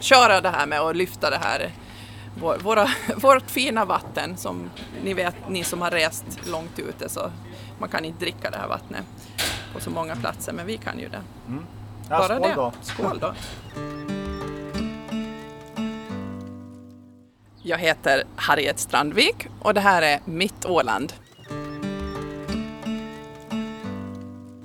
köra 0.00 0.40
det 0.40 0.48
här 0.48 0.66
med 0.66 0.80
att 0.80 0.96
lyfta 0.96 1.30
det 1.30 1.38
här 1.42 1.70
våra, 2.34 2.88
vårt 3.16 3.50
fina 3.50 3.84
vatten 3.84 4.36
som 4.36 4.70
ni 5.04 5.14
vet, 5.14 5.34
ni 5.48 5.64
som 5.64 5.82
har 5.82 5.90
rest 5.90 6.24
långt 6.46 6.78
ute 6.78 7.08
så 7.08 7.30
man 7.80 7.88
kan 7.88 8.04
inte 8.04 8.20
dricka 8.20 8.50
det 8.50 8.56
här 8.56 8.68
vattnet 8.68 9.04
på 9.72 9.80
så 9.80 9.90
många 9.90 10.16
platser, 10.16 10.52
men 10.52 10.66
vi 10.66 10.76
kan 10.76 10.98
ju 10.98 11.08
det. 11.08 11.22
Mm. 11.48 11.64
Ja, 12.08 12.18
Bara 12.18 12.28
skål 12.28 12.48
det. 12.48 12.54
Då. 12.54 12.72
Skål 12.82 13.18
då. 13.18 13.34
Jag 17.62 17.78
heter 17.78 18.24
Harriet 18.36 18.78
Strandvik 18.78 19.46
och 19.60 19.74
det 19.74 19.80
här 19.80 20.02
är 20.02 20.20
Mitt 20.24 20.66
Åland. 20.66 21.12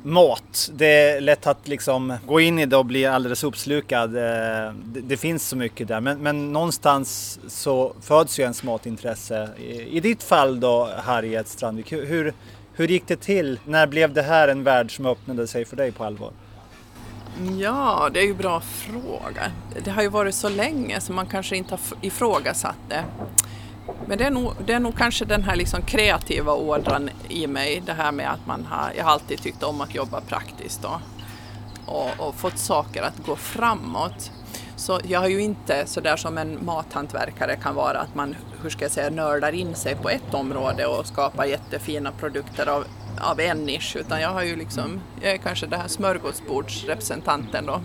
mat. 0.06 0.70
Det 0.74 0.86
är 0.86 1.22
lätt 1.22 1.48
att 1.48 1.68
liksom 1.68 2.18
gå 2.26 2.40
in 2.40 2.60
i 2.60 2.66
det 2.66 2.78
och 2.78 2.86
bli 2.86 3.06
alldeles 3.06 3.44
uppslukad. 3.44 4.18
Eh, 4.18 4.74
det, 4.84 5.18
finns 5.18 5.48
så 5.48 5.56
mycket 5.56 5.88
där, 5.88 6.02
men, 6.02 6.20
men, 6.20 6.54
någonstans 6.54 7.40
så 7.48 7.94
föds 8.02 8.40
ju 8.40 8.44
ens 8.44 8.64
matintresse. 8.64 9.50
I 9.90 10.00
ditt 10.00 10.24
fall 10.24 10.60
då, 10.60 10.90
Harriet 10.98 11.48
Strandvik, 11.48 11.92
hur, 11.92 12.34
hur 12.76 12.88
gick 12.88 13.08
det 13.08 13.16
till? 13.16 13.60
När 13.66 13.88
blev 13.88 14.14
det 14.14 14.22
här 14.22 14.48
en 14.48 14.64
värld 14.64 14.96
som 14.96 15.06
öppnade 15.06 15.48
sig 15.48 15.66
för 15.66 15.76
dig 15.76 15.92
på 15.92 16.04
allvar? 16.04 16.32
Ja, 17.60 18.10
det 18.14 18.20
är 18.20 18.24
ju 18.24 18.32
en 18.32 18.38
bra 18.38 18.62
fråga. 18.62 19.52
Det 19.84 19.92
har 19.92 20.02
ju 20.02 20.10
varit 20.10 20.36
så 20.36 20.50
länge 20.50 21.02
så 21.02 21.14
man 21.14 21.26
kanske 21.26 21.58
inte 21.58 21.72
har 21.72 21.80
ifrågasatt 22.02 22.78
det. 22.90 23.04
Men 24.08 24.18
det 24.18 24.24
är 24.24 24.32
nog, 24.32 24.54
det 24.66 24.74
är 24.74 24.80
nog 24.80 24.98
kanske 24.98 25.26
den 25.26 25.44
här 25.44 25.56
liksom 25.56 25.82
kreativa 25.82 26.54
ådran 26.54 27.10
i 27.30 27.48
mig, 27.48 27.84
det 27.86 27.94
här 27.94 28.12
med 28.12 28.32
att 28.32 28.48
man 28.48 28.66
har, 28.66 28.92
jag 28.98 29.04
har 29.04 29.12
alltid 29.12 29.42
tyckt 29.42 29.64
om 29.64 29.82
att 29.82 29.96
jobba 29.96 30.22
praktiskt 30.22 30.82
då, 30.82 31.02
och, 31.86 32.10
och 32.18 32.36
fått 32.36 32.58
saker 32.58 33.02
att 33.02 33.26
gå 33.26 33.36
framåt. 33.36 34.32
Så 34.76 35.00
jag 35.04 35.20
har 35.20 35.28
ju 35.28 35.42
inte 35.42 35.86
sådär 35.86 36.16
som 36.16 36.38
en 36.38 36.66
mathantverkare 36.66 37.56
kan 37.56 37.76
vara, 37.76 38.00
att 38.00 38.16
man, 38.16 38.36
hur 38.62 38.70
ska 38.70 38.86
jag 38.86 38.92
säga, 38.92 39.10
nördar 39.10 39.52
in 39.52 39.76
sig 39.76 39.96
på 39.96 40.10
ett 40.10 40.34
område 40.34 40.86
och 40.86 41.06
skapar 41.06 41.46
jättefina 41.46 42.12
produkter 42.12 42.70
av, 42.70 42.86
av 43.22 43.40
en 43.40 43.58
nisch, 43.58 43.96
utan 43.96 44.22
jag 44.22 44.30
har 44.30 44.44
ju 44.44 44.56
liksom, 44.56 45.02
jag 45.22 45.32
är 45.32 45.38
kanske 45.38 45.66
den 45.68 45.82
här 45.82 45.88
smörgåsbordsrepresentanten 45.88 47.66
då. 47.66 47.82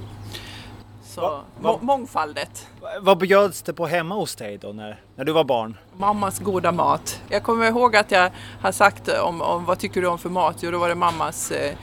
Så 1.05 1.21
va, 1.21 1.45
va, 1.61 1.79
mångfaldet. 1.81 2.67
Vad 3.01 3.19
bjöds 3.19 3.63
det 3.63 3.73
på 3.73 3.87
hemma 3.87 4.15
hos 4.15 4.37
dig 4.37 4.59
då 4.59 4.73
när, 4.73 5.01
när 5.17 5.25
du 5.25 5.33
var 5.33 5.45
barn? 5.45 5.77
Mammas 5.97 6.39
goda 6.39 6.73
mat. 6.73 7.23
Jag 7.29 7.43
kommer 7.43 7.67
ihåg 7.67 7.97
att 7.97 8.11
jag 8.11 8.31
har 8.61 8.73
sagt 8.73 9.09
om, 9.09 9.43
om 9.43 9.65
vad 9.65 9.79
tycker 9.79 10.01
du 10.01 10.07
om 10.07 10.19
för 10.19 10.29
mat? 10.29 10.57
Jo, 10.61 10.71
då 10.71 10.79
var 10.79 10.89
det 10.89 10.95
mammas 10.95 11.51
eh, 11.51 11.75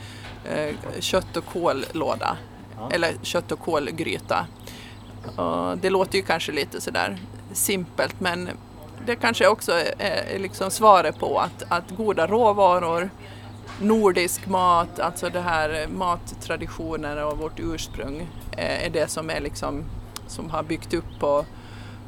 eh, 0.54 0.74
kött 1.00 1.36
och 1.36 1.44
kållåda. 1.46 2.36
Ja. 2.76 2.90
Eller 2.90 3.12
kött 3.22 3.52
och 3.52 3.58
kålgryta. 3.58 4.46
Och 5.36 5.78
det 5.78 5.90
låter 5.90 6.18
ju 6.18 6.24
kanske 6.24 6.52
lite 6.52 6.80
sådär 6.80 7.18
simpelt 7.52 8.20
men 8.20 8.50
det 9.06 9.16
kanske 9.16 9.48
också 9.48 9.72
är 9.98 10.38
liksom 10.38 10.70
svaret 10.70 11.18
på 11.18 11.38
att, 11.38 11.64
att 11.68 11.90
goda 11.96 12.26
råvaror, 12.26 13.10
nordisk 13.80 14.46
mat, 14.46 15.00
alltså 15.00 15.28
det 15.28 15.40
här 15.40 15.86
mattraditioner 15.88 17.24
och 17.24 17.38
vårt 17.38 17.60
ursprung 17.60 18.28
eh, 18.56 18.86
är 18.86 18.90
det 18.90 19.08
som 19.08 19.30
är 19.30 19.40
liksom 19.40 19.84
som 20.26 20.50
har 20.50 20.62
byggt 20.62 20.94
upp 20.94 21.22
och, 21.22 21.44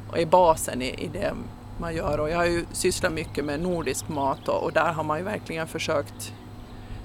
och 0.09 0.19
är 0.19 0.25
basen 0.25 0.81
i, 0.81 0.89
i 0.89 1.07
det 1.07 1.33
man 1.77 1.95
gör. 1.95 2.19
Och 2.19 2.29
jag 2.29 2.37
har 2.37 2.45
ju 2.45 2.65
sysslat 2.71 3.13
mycket 3.13 3.45
med 3.45 3.59
nordisk 3.59 4.07
mat 4.09 4.47
och, 4.47 4.63
och 4.63 4.73
där 4.73 4.93
har 4.93 5.03
man 5.03 5.17
ju 5.17 5.23
verkligen 5.23 5.67
försökt, 5.67 6.33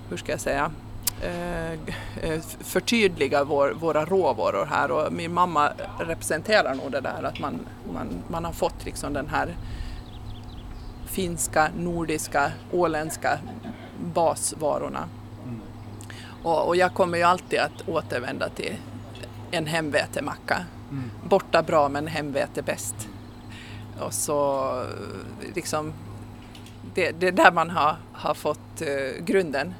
hur 0.08 0.16
ska 0.16 0.32
jag 0.32 0.40
säga, 0.40 0.70
förtydliga 2.60 3.44
vår, 3.44 3.70
våra 3.70 4.04
råvaror 4.04 4.66
här 4.66 4.90
och 4.90 5.12
min 5.12 5.32
mamma 5.32 5.72
representerar 5.98 6.74
nog 6.74 6.92
det 6.92 7.00
där 7.00 7.22
att 7.22 7.40
man, 7.40 7.66
man, 7.92 8.08
man 8.28 8.44
har 8.44 8.52
fått 8.52 8.84
liksom 8.84 9.12
den 9.12 9.28
här 9.28 9.56
finska, 11.06 11.70
nordiska, 11.76 12.52
åländska 12.72 13.38
basvarorna. 14.14 15.08
Mm. 15.44 15.60
Och, 16.42 16.66
och, 16.66 16.76
jag 16.76 16.94
kommer 16.94 17.18
ju 17.18 17.24
alltid 17.24 17.58
att 17.58 17.88
återvända 17.88 18.48
till 18.48 18.76
en 19.50 19.66
hemvetemacka. 19.66 20.64
Mm. 20.90 21.10
Borta 21.24 21.62
bra 21.62 21.88
men 21.88 22.06
hemvete 22.06 22.62
bäst. 22.62 23.08
Och 24.00 24.14
så 24.14 24.70
liksom 25.54 25.92
det, 26.94 27.12
det 27.12 27.28
är 27.28 27.32
där 27.32 27.52
man 27.52 27.70
har, 27.70 27.96
har 28.12 28.34
fått 28.34 28.82
uh, 28.82 29.24
grunden 29.24 29.74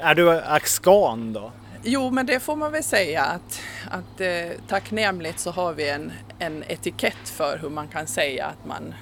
är 0.00 0.14
du 0.14 0.30
axgan 0.30 1.32
då? 1.32 1.52
Jo, 1.82 2.10
men 2.10 2.26
det 2.26 2.40
får 2.40 2.56
man 2.56 2.72
väl 2.72 2.82
säga 2.82 3.24
att, 3.24 3.60
att 3.90 4.20
eh, 4.20 4.60
tacknämligt 4.68 5.38
så 5.38 5.50
har 5.50 5.72
vi 5.72 5.88
en, 5.88 6.12
en 6.38 6.64
etikett 6.68 7.28
för 7.28 7.58
hur 7.58 7.70
man 7.70 7.88
kan 7.88 8.06
säga 8.06 8.46
att 8.46 8.66
man, 8.66 8.94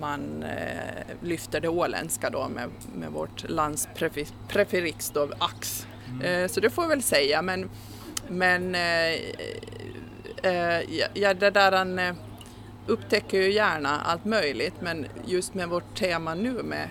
man 0.00 0.42
eh, 0.42 1.16
lyfter 1.22 1.60
det 1.60 1.68
åländska 1.68 2.30
då 2.30 2.48
med, 2.48 2.70
med 2.94 3.10
vårt 3.10 3.48
lands 3.48 3.88
preferix 4.48 5.10
då, 5.10 5.28
ax. 5.38 5.86
Mm. 6.08 6.22
Eh, 6.22 6.48
så 6.48 6.60
det 6.60 6.70
får 6.70 6.84
jag 6.84 6.88
väl 6.88 7.02
säga, 7.02 7.42
men, 7.42 7.70
men 8.28 8.74
eh, 8.74 9.14
eh 10.42 10.80
ja, 11.14 11.34
det 11.34 11.50
där 11.50 11.72
han 11.72 11.98
eh, 11.98 12.14
upptäcker 12.86 13.38
ju 13.38 13.52
gärna 13.52 14.00
allt 14.00 14.24
möjligt, 14.24 14.74
men 14.80 15.06
just 15.26 15.54
med 15.54 15.68
vårt 15.68 15.98
tema 15.98 16.34
nu 16.34 16.62
med 16.62 16.88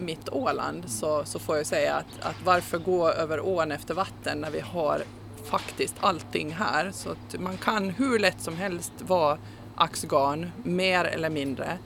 mitt 0.00 0.28
Åland 0.28 0.90
så, 0.90 1.24
så 1.24 1.38
får 1.38 1.56
jag 1.56 1.66
säga 1.66 1.94
att, 1.94 2.20
att 2.20 2.42
varför 2.44 2.78
gå 2.78 3.08
över 3.08 3.40
ån 3.40 3.72
efter 3.72 3.94
vatten 3.94 4.38
när 4.38 4.50
vi 4.50 4.60
har 4.60 5.02
faktiskt 5.44 5.94
allting 6.00 6.52
här. 6.52 6.90
Så 6.90 7.10
att 7.10 7.40
man 7.40 7.56
kan 7.56 7.90
hur 7.90 8.18
lätt 8.18 8.40
som 8.40 8.56
helst 8.56 8.92
vara 8.98 9.38
axgarn, 9.74 10.52
mer 10.62 11.04
eller 11.04 11.30
mindre. 11.30 11.78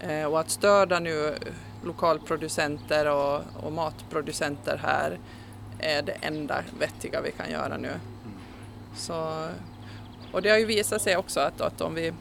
Eh, 0.00 0.24
och 0.24 0.40
att 0.40 0.50
stödja 0.50 1.00
nu 1.00 1.34
lokalproducenter 1.84 3.06
och, 3.06 3.42
och, 3.62 3.72
matproducenter 3.72 4.80
här 4.82 5.18
är 5.78 6.02
det 6.02 6.12
enda 6.12 6.62
vettiga 6.78 7.20
vi 7.20 7.32
kan 7.32 7.50
göra 7.50 7.76
nu. 7.76 7.92
Så, 8.96 9.48
och 10.32 10.42
det 10.42 10.50
har 10.50 10.58
ju 10.58 10.64
visat 10.64 11.02
sig 11.02 11.16
också 11.16 11.40
att, 11.40 11.60
att 11.60 11.80
om 11.80 11.94
vi 11.94 12.12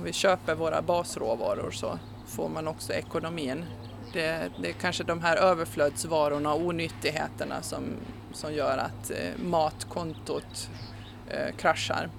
om 0.00 0.02
vi 0.02 0.12
köper 0.12 0.54
våra 0.54 0.82
basråvaror 0.82 1.70
så 1.70 1.98
får 2.26 2.48
man 2.48 2.68
också 2.68 2.92
ekonomin. 2.92 3.64
Det, 4.12 4.50
det 4.62 4.68
är 4.68 4.72
kanske 4.72 5.04
de 5.04 5.20
här 5.20 5.36
överflödsvarorna 5.36 6.52
och 6.52 6.60
onyttigheterna 6.60 7.62
som, 7.62 7.82
som 8.32 8.54
gör 8.54 8.78
att 8.78 9.10
eh, 9.10 9.44
matkontot 9.44 10.70
eh, 11.28 11.56
kraschar. 11.56 12.10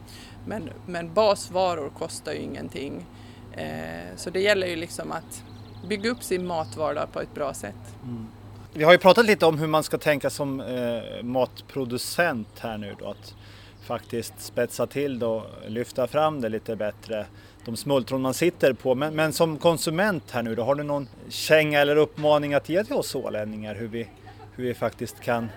Men, 0.46 0.70
men 0.86 1.14
basvaror 1.14 1.90
kostar 1.90 2.32
ju 2.32 2.40
ingenting. 2.40 3.06
Eh, 3.54 4.16
så 4.16 4.30
det 4.30 4.40
gäller 4.40 4.68
ju 4.68 4.76
liksom 4.76 5.12
att 5.12 5.44
bygga 5.88 6.10
upp 6.10 6.24
sin 6.24 6.48
matvardag 6.48 7.12
på 7.12 7.22
ett 7.22 7.34
bra 7.34 7.54
sätt. 7.54 7.96
Mm. 8.04 8.28
Vi 8.74 8.84
har 8.84 8.92
ju 8.92 8.98
pratat 8.98 9.26
lite 9.26 9.46
om 9.46 9.58
hur 9.58 9.68
man 9.68 9.84
ska 9.84 9.98
tänka 9.98 10.30
som 10.30 10.62
eh, 10.62 11.24
matproducent 11.24 12.60
här 12.60 12.78
nu 12.78 12.96
då. 13.00 13.10
Att 13.10 13.36
faktiskt 13.82 14.34
spetsa 14.42 14.88
till 14.88 15.20
det 15.20 15.26
och 15.26 15.44
lyfta 15.68 16.08
fram 16.08 16.42
det 16.42 16.50
lite 16.50 16.76
bättre. 16.76 17.26
De 17.66 17.78
smultron 17.78 18.22
man 18.22 18.34
sitter 18.34 18.74
på. 18.74 18.96
Men, 18.96 19.16
men 19.16 19.34
som 19.34 19.58
konsument 19.58 20.32
här 20.32 20.44
nu 20.44 20.56
då, 20.56 20.64
har 20.64 20.76
du 20.76 20.84
någon 20.84 21.08
känga 21.30 21.80
eller 21.80 21.96
uppmaning 21.96 22.54
att 22.54 22.70
ge 22.70 22.84
till 22.84 22.96
oss 22.96 23.16
ålänningar 23.16 23.76
hur 23.76 23.88
vi, 23.88 24.08
hur 24.56 24.64
vi 24.64 24.74
faktiskt 24.74 25.20
kan 25.20 25.50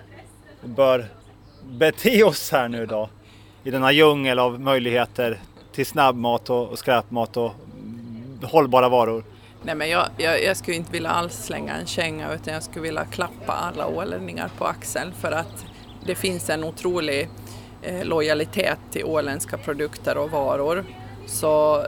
och 0.63 0.69
bör 0.69 1.05
bete 1.63 2.23
oss 2.23 2.51
här 2.51 2.67
nu 2.67 2.85
då? 2.85 3.09
I 3.63 3.71
denna 3.71 3.91
djungel 3.91 4.39
av 4.39 4.61
möjligheter 4.61 5.39
till 5.71 5.85
snabbmat 5.85 6.49
och, 6.49 6.69
och 6.69 6.79
skräpmat 6.79 7.37
och 7.37 7.51
hållbara 8.43 8.89
varor. 8.89 9.23
Nej, 9.63 9.75
men 9.75 9.89
jag, 9.89 10.07
jag, 10.17 10.43
jag, 10.43 10.57
skulle 10.57 10.77
inte 10.77 10.91
vilja 10.91 11.09
alls 11.09 11.45
slänga 11.45 11.73
en 11.73 11.85
känga 11.85 12.33
utan 12.33 12.53
jag 12.53 12.63
skulle 12.63 12.83
vilja 12.83 13.05
klappa 13.05 13.53
alla 13.53 13.87
ålänningar 13.87 14.51
på 14.57 14.65
axeln 14.65 15.13
för 15.21 15.31
att 15.31 15.65
det 16.05 16.15
finns 16.15 16.49
en 16.49 16.63
otrolig 16.63 17.29
eh, 17.81 18.03
lojalitet 18.03 18.79
till 18.91 19.05
åländska 19.05 19.57
produkter 19.57 20.17
och 20.17 20.31
varor. 20.31 20.85
Så 21.27 21.85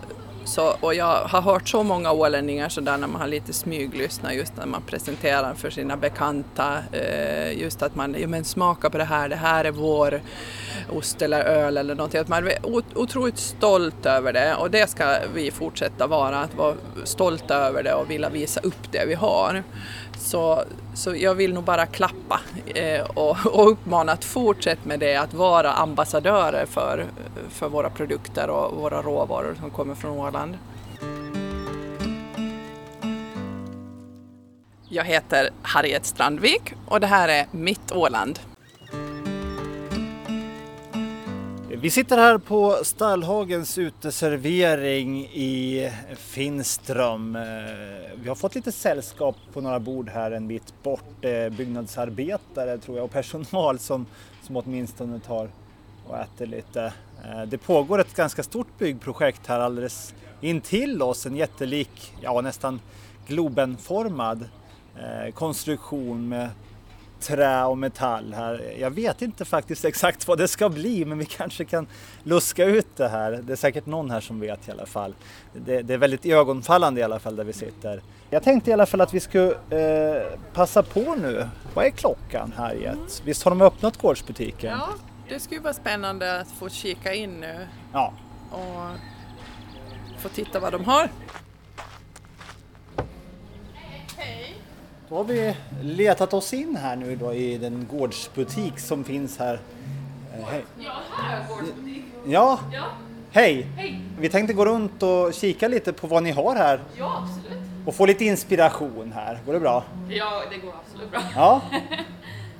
så, 0.47 0.75
och 0.79 0.93
jag 0.93 1.23
har 1.23 1.41
hört 1.41 1.69
så 1.69 1.83
många 1.83 2.11
ålänningar 2.11 2.69
sådär 2.69 2.97
när 2.97 3.07
man 3.07 3.21
har 3.21 3.27
lite 3.27 3.53
smyglyssnat 3.53 4.35
just 4.35 4.57
när 4.57 4.65
man 4.65 4.81
presenterar 4.81 5.53
för 5.53 5.69
sina 5.69 5.97
bekanta 5.97 6.77
eh, 6.91 7.61
just 7.61 7.81
att 7.81 7.95
man, 7.95 8.15
ja 8.19 8.27
men 8.27 8.45
smaka 8.45 8.89
på 8.89 8.97
det 8.97 9.03
här, 9.03 9.29
det 9.29 9.35
här 9.35 9.65
är 9.65 9.71
vår 9.71 10.21
ost 10.89 11.21
eller 11.21 11.41
öl 11.41 11.77
eller 11.77 11.95
någonting. 11.95 12.19
Att 12.19 12.27
man 12.27 12.47
är 12.47 12.57
otroligt 12.95 13.37
stolt 13.37 14.05
över 14.05 14.33
det 14.33 14.55
och 14.55 14.71
det 14.71 14.89
ska 14.89 15.17
vi 15.33 15.51
fortsätta 15.51 16.07
vara, 16.07 16.39
att 16.39 16.55
vara 16.55 16.75
stolta 17.03 17.55
över 17.55 17.83
det 17.83 17.93
och 17.93 18.11
vilja 18.11 18.29
visa 18.29 18.59
upp 18.59 18.91
det 18.91 19.05
vi 19.05 19.13
har. 19.13 19.63
Så, 20.19 20.63
så 20.93 21.15
jag 21.15 21.35
vill 21.35 21.53
nog 21.53 21.63
bara 21.63 21.85
klappa 21.85 22.39
eh, 22.65 23.01
och, 23.01 23.37
och 23.45 23.71
uppmana 23.71 24.11
att 24.11 24.25
fortsätta 24.25 24.81
med 24.83 24.99
det, 24.99 25.15
att 25.15 25.33
vara 25.33 25.71
ambassadörer 25.71 26.65
för, 26.65 27.05
för 27.49 27.69
våra 27.69 27.89
produkter 27.89 28.49
och 28.49 28.75
våra 28.81 29.01
råvaror 29.01 29.55
som 29.59 29.69
kommer 29.69 29.95
från 29.95 30.19
Åland. 30.19 30.57
Jag 34.89 35.03
heter 35.03 35.49
Harriet 35.61 36.05
Strandvik 36.05 36.73
och 36.85 36.99
det 36.99 37.07
här 37.07 37.29
är 37.29 37.45
Mitt 37.51 37.91
Åland. 37.91 38.39
Vi 41.81 41.89
sitter 41.89 42.17
här 42.17 42.37
på 42.37 42.77
Stallhagens 42.83 43.77
uteservering 43.77 45.25
i 45.25 45.91
Finström. 46.17 47.35
Eh, 47.35 47.41
vi 48.15 48.29
har 48.29 48.35
fått 48.35 48.55
lite 48.55 48.71
sällskap 48.71 49.35
på 49.53 49.61
några 49.61 49.79
bord 49.79 50.09
här 50.09 50.31
en 50.31 50.47
bit 50.47 50.73
bort. 50.83 51.25
Eh, 51.25 51.49
byggnadsarbetare 51.49 52.77
tror 52.77 52.97
jag 52.97 53.05
och 53.05 53.11
personal 53.11 53.79
som, 53.79 54.05
som 54.43 54.57
åtminstone 54.57 55.19
tar 55.19 55.49
och 56.07 56.17
äter 56.17 56.45
lite. 56.45 56.93
Eh, 57.25 57.41
det 57.47 57.57
pågår 57.57 57.99
ett 57.99 58.15
ganska 58.15 58.43
stort 58.43 58.77
byggprojekt 58.77 59.47
här 59.47 59.59
alldeles 59.59 60.15
intill 60.41 61.01
oss. 61.01 61.25
En 61.25 61.35
jättelik, 61.35 62.13
ja 62.21 62.41
nästan 62.41 62.81
globenformad 63.27 64.49
konstruktion 65.33 66.29
med 66.29 66.49
trä 67.19 67.63
och 67.63 67.77
metall 67.77 68.33
här. 68.33 68.73
Jag 68.79 68.91
vet 68.91 69.21
inte 69.21 69.45
faktiskt 69.45 69.85
exakt 69.85 70.27
vad 70.27 70.37
det 70.37 70.47
ska 70.47 70.69
bli 70.69 71.05
men 71.05 71.17
vi 71.17 71.25
kanske 71.25 71.65
kan 71.65 71.87
luska 72.23 72.65
ut 72.65 72.87
det 72.95 73.07
här. 73.07 73.31
Det 73.31 73.53
är 73.53 73.57
säkert 73.57 73.85
någon 73.85 74.11
här 74.11 74.21
som 74.21 74.39
vet 74.39 74.67
i 74.67 74.71
alla 74.71 74.85
fall. 74.85 75.15
Det, 75.53 75.81
det 75.81 75.93
är 75.93 75.97
väldigt 75.97 76.25
ögonfallande 76.25 77.01
i 77.01 77.03
alla 77.03 77.19
fall 77.19 77.35
där 77.35 77.43
vi 77.43 77.53
sitter. 77.53 78.01
Jag 78.29 78.43
tänkte 78.43 78.69
i 78.69 78.73
alla 78.73 78.85
fall 78.85 79.01
att 79.01 79.13
vi 79.13 79.19
skulle 79.19 79.51
eh, 79.51 80.39
passa 80.53 80.83
på 80.83 81.15
nu. 81.15 81.47
Vad 81.73 81.85
är 81.85 81.89
klockan 81.89 82.53
Harriet? 82.57 82.93
Mm. 82.93 83.07
Visst 83.23 83.43
har 83.43 83.51
de 83.51 83.61
öppnat 83.61 83.97
gårdsbutiken? 83.97 84.77
Ja, 84.79 84.89
det 85.29 85.39
skulle 85.39 85.61
vara 85.61 85.73
spännande 85.73 86.39
att 86.39 86.51
få 86.51 86.69
kika 86.69 87.13
in 87.13 87.39
nu. 87.39 87.67
Ja. 87.93 88.13
Och 88.51 88.99
få 90.21 90.29
titta 90.29 90.59
vad 90.59 90.71
de 90.71 90.85
har. 90.85 91.09
Då 95.09 95.15
har 95.15 95.23
vi 95.23 95.55
letat 95.81 96.33
oss 96.33 96.53
in 96.53 96.75
här 96.75 96.95
nu 96.95 97.15
då 97.15 97.33
i 97.33 97.57
den 97.57 97.87
gårdsbutik 97.91 98.79
som 98.79 99.03
finns 99.03 99.37
här. 99.37 99.59
Eh, 100.33 100.45
hej. 100.45 100.63
Ja, 100.79 100.91
här 101.11 101.41
är 101.41 101.47
gårdsbutik. 101.47 102.03
Ja. 102.27 102.59
ja. 102.73 102.83
Hej. 103.31 103.67
Hej! 103.75 104.01
Vi 104.19 104.29
tänkte 104.29 104.53
gå 104.53 104.65
runt 104.65 105.03
och 105.03 105.33
kika 105.33 105.67
lite 105.67 105.93
på 105.93 106.07
vad 106.07 106.23
ni 106.23 106.31
har 106.31 106.55
här. 106.55 106.79
Ja, 106.97 107.23
absolut. 107.23 107.59
Och 107.85 107.95
få 107.95 108.05
lite 108.05 108.25
inspiration 108.25 109.11
här. 109.15 109.39
Går 109.45 109.53
det 109.53 109.59
bra? 109.59 109.83
Ja, 110.09 110.41
det 110.51 110.57
går 110.57 110.73
absolut 110.85 111.11
bra. 111.11 111.21
Ja. 111.35 111.61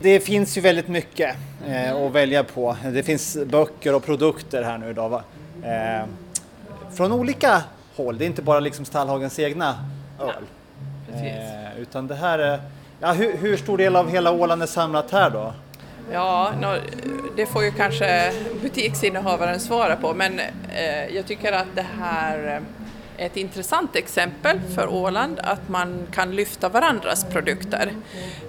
Det 0.02 0.20
finns 0.20 0.58
ju 0.58 0.62
väldigt 0.62 0.88
mycket 0.88 1.36
eh, 1.68 1.96
att 1.96 2.12
välja 2.12 2.44
på. 2.44 2.78
Det 2.94 3.04
finns 3.04 3.38
böcker 3.46 3.96
och 3.96 4.04
produkter 4.04 4.64
här 4.64 4.78
nu 4.78 4.94
då. 4.94 5.22
Eh, 5.64 6.06
från 6.94 7.12
olika 7.12 7.64
håll. 7.96 8.18
Det 8.18 8.26
är 8.26 8.28
inte 8.28 8.42
bara 8.42 8.60
liksom 8.60 8.86
Stallhagens 8.86 9.40
egna 9.40 9.86
öl. 10.20 10.44
Eh, 11.14 11.67
utan 11.78 12.08
det 12.08 12.16
här 12.16 12.40
är, 12.40 12.60
ja, 13.00 13.12
hur, 13.12 13.38
hur, 13.38 13.58
stor 13.58 13.78
del 13.78 13.96
av 13.96 14.10
hela 14.10 14.32
Åland 14.32 14.64
är 14.64 14.68
samlat 14.68 15.12
här 15.12 15.30
då? 15.30 15.54
Ja, 16.12 16.54
no, 16.62 16.76
det 17.36 17.46
får 17.46 17.64
ju 17.64 17.72
kanske 17.72 18.34
butiksinnehavaren 18.62 19.60
svara 19.60 19.96
på 19.96 20.14
men 20.14 20.40
eh, 20.40 21.16
jag 21.16 21.26
tycker 21.26 21.54
att 21.54 21.68
det 21.76 21.86
här 22.00 22.56
eh, 22.56 22.62
är 23.18 23.26
ett 23.26 23.38
intressant 23.38 23.96
exempel 23.96 24.60
för 24.76 24.88
Åland 24.88 25.40
att 25.40 25.70
man 25.70 26.08
kan 26.12 26.36
lyfta 26.36 26.70
varandras 26.70 27.26
produkter. 27.26 27.92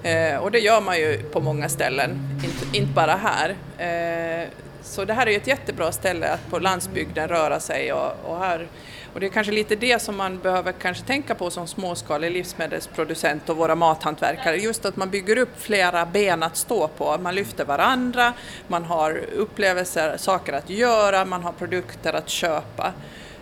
Eh, 0.03 0.37
och 0.37 0.51
det 0.51 0.59
gör 0.59 0.81
man 0.81 0.99
ju 0.99 1.23
på 1.23 1.41
många 1.41 1.69
ställen, 1.69 2.41
inte, 2.45 2.79
inte 2.79 2.93
bara 2.93 3.15
här. 3.15 3.57
Eh, 3.79 4.49
så 4.83 5.05
det 5.05 5.13
här 5.13 5.27
är 5.27 5.31
ju 5.31 5.37
ett 5.37 5.47
jättebra 5.47 5.93
ställe 5.93 6.33
att 6.33 6.51
på 6.51 6.59
landsbygden 6.59 7.29
röra 7.29 7.61
sig 7.61 7.93
och, 7.93 8.13
och 8.25 8.39
här 8.39 8.67
och 9.15 9.21
det 9.21 9.27
är 9.27 9.31
kanske 9.31 9.53
lite 9.53 9.77
det 9.77 10.03
som 10.03 10.17
man 10.17 10.39
behöver 10.39 10.73
kanske 10.73 11.05
tänka 11.05 11.35
på 11.35 11.51
som 11.51 11.67
småskalig 11.67 12.31
livsmedelsproducent 12.31 13.49
och 13.49 13.57
våra 13.57 13.75
mathantverkare, 13.75 14.57
just 14.57 14.85
att 14.85 14.97
man 14.97 15.11
bygger 15.11 15.39
upp 15.39 15.61
flera 15.61 16.07
ben 16.07 16.43
att 16.43 16.57
stå 16.57 16.89
på. 16.89 17.19
Man 17.21 17.35
lyfter 17.35 17.65
varandra, 17.65 18.33
man 18.67 18.85
har 18.85 19.21
upplevelser, 19.37 20.17
saker 20.17 20.53
att 20.53 20.71
göra, 20.71 21.25
man 21.25 21.43
har 21.43 21.53
produkter 21.53 22.13
att 22.13 22.29
köpa 22.29 22.93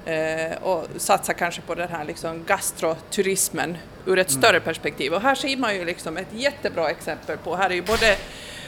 eh, 0.05 0.63
och 0.63 0.87
satsar 0.97 1.33
kanske 1.33 1.61
på 1.61 1.75
den 1.75 1.89
här 1.89 2.05
liksom 2.05 2.45
gastroturismen 2.47 3.77
ur 4.07 4.19
ett 4.19 4.31
mm. 4.31 4.43
större 4.43 4.61
perspektiv. 4.61 5.15
Och 5.15 5.21
här 5.21 5.35
ser 5.35 5.57
man 5.57 5.75
ju 5.75 5.85
liksom 5.85 6.17
ett 6.17 6.33
jättebra 6.33 6.91
exempel 6.91 7.37
på, 7.39 7.57
här 7.57 7.71
är 7.71 7.75
ju 7.75 7.83
både 7.83 8.17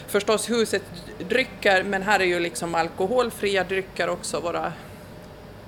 förstås 0.08 0.50
huset 0.50 0.82
drycker 1.28 1.82
men 1.82 2.02
här 2.02 2.20
är 2.20 2.24
ju 2.24 2.40
liksom 2.40 2.74
alkoholfria 2.74 3.64
drycker 3.64 4.08
också, 4.08 4.40
våra 4.40 4.72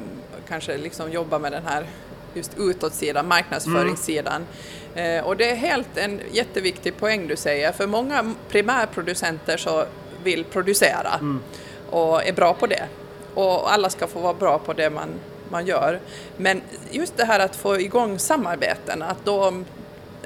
kanske 0.48 0.78
liksom 0.78 1.12
jobba 1.12 1.38
med 1.38 1.52
den 1.52 1.66
här 1.66 1.86
just 2.34 2.58
utåtsidan, 2.58 3.28
marknadsföringssidan. 3.28 4.46
Eh, 4.94 5.24
och 5.24 5.36
det 5.36 5.50
är 5.50 5.54
helt 5.54 5.96
en 5.96 6.20
jätteviktig 6.32 6.96
poäng 6.96 7.28
du 7.28 7.36
säger, 7.36 7.72
för 7.72 7.86
många 7.86 8.34
primärproducenter 8.48 9.56
så 9.56 9.84
vill 10.24 10.44
producera 10.44 11.20
och 11.90 12.26
är 12.26 12.32
bra 12.32 12.54
på 12.54 12.66
det. 12.66 12.88
Och 13.34 13.72
alla 13.72 13.90
ska 13.90 14.06
få 14.06 14.20
vara 14.20 14.34
bra 14.34 14.58
på 14.58 14.72
det 14.72 14.90
man, 14.90 15.08
man 15.50 15.66
gör. 15.66 16.00
Men 16.36 16.62
just 16.90 17.16
det 17.16 17.24
här 17.24 17.40
att 17.40 17.56
få 17.56 17.80
igång 17.80 18.18
samarbeten, 18.18 19.02
att 19.02 19.24
då 19.24 19.62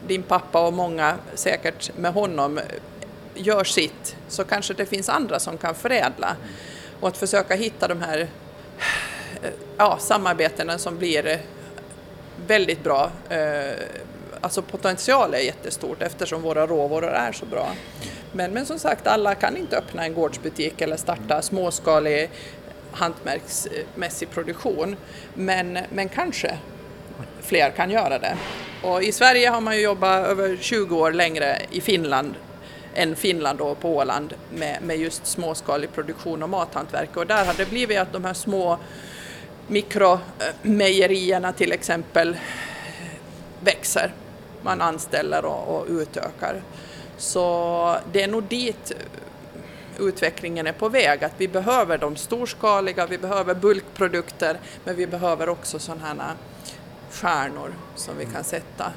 din 0.07 0.23
pappa 0.23 0.67
och 0.67 0.73
många 0.73 1.17
säkert 1.35 1.97
med 1.97 2.13
honom 2.13 2.61
gör 3.35 3.65
sitt 3.65 4.17
så 4.29 4.45
kanske 4.45 4.75
det 4.75 4.87
finns 4.87 5.09
andra 5.09 5.41
som 5.41 5.59
kan 5.59 5.75
förädla. 5.75 6.37
Och 7.01 7.09
att 7.09 7.17
försöka 7.17 7.55
hitta 7.55 7.89
de 7.89 8.03
här 8.03 8.29
ja, 9.77 9.99
samarbetena 10.01 10.79
som 10.79 10.99
blir 10.99 11.41
väldigt 12.47 12.85
bra. 12.85 13.11
Eh, 13.29 13.75
alltså 14.41 14.63
potential 14.63 15.35
är 15.35 15.39
jättestort 15.39 16.03
eftersom 16.03 16.43
våra 16.43 16.67
råvaror 16.67 17.11
är 17.11 17.33
så 17.33 17.47
bra. 17.47 17.69
Men, 18.33 18.53
men 18.53 18.67
som 18.67 18.79
sagt, 18.79 19.07
alla 19.07 19.35
kan 19.35 19.57
inte 19.57 19.77
öppna 19.77 20.05
en 20.05 20.15
gårdsbutik 20.15 20.81
eller 20.81 20.97
starta 20.97 21.43
småskalig 21.43 22.31
hantverksmässig 22.93 24.31
produktion. 24.31 24.97
Men, 25.35 25.79
men 25.91 26.09
kanske 26.09 26.59
fler 27.43 27.71
kan 27.71 27.91
göra 27.91 28.19
det. 28.19 28.37
Och 28.83 29.03
i 29.03 29.13
Sverige 29.13 29.49
har 29.49 29.61
man 29.61 29.77
ju 29.77 29.83
jobbat 29.83 30.27
över 30.27 30.57
20 30.61 30.97
år 30.97 31.13
längre 31.13 31.59
i 31.71 31.81
Finland 31.81 32.35
än 32.95 33.17
Finland 33.17 33.61
och 33.61 33.81
på 33.81 33.97
Åland 33.97 34.35
med, 34.55 34.83
med 34.83 34.97
just 34.97 35.27
småskalig 35.27 35.93
produktion 35.93 36.43
och 36.43 36.49
mathantverk. 36.49 37.17
Och 37.17 37.27
där 37.27 37.45
har 37.45 37.55
det 37.55 37.71
blivit 37.71 37.99
att 37.99 38.13
de 38.13 38.25
här 38.25 38.35
små 38.35 38.79
mikromejerierna 39.67 41.49
eh, 41.49 41.55
till 41.55 41.73
exempel 41.73 42.37
växer. 43.61 44.13
Man 44.63 44.81
anställer 44.81 45.45
och, 45.45 45.77
och 45.77 45.87
utökar. 45.89 46.63
Så 47.17 47.97
det 48.13 48.23
är 48.23 48.29
nog 48.29 48.43
dit 48.43 48.93
utvecklingen 49.99 50.67
är 50.67 50.73
på 50.73 50.89
väg, 50.89 51.25
att 51.25 51.35
vi 51.37 51.49
behöver 51.49 51.99
de 51.99 52.17
storskaliga, 52.17 53.07
vi 53.07 53.19
behöver 53.19 53.55
bulkprodukter, 53.55 54.57
men 54.85 54.97
vi 54.97 55.07
behöver 55.07 55.49
också 55.49 55.79
sådana 55.79 56.03
här 56.07 56.35
stjärnor 57.13 57.75
som 57.95 58.17
vi 58.19 58.27
kan 58.27 58.45
sätta 58.45 58.93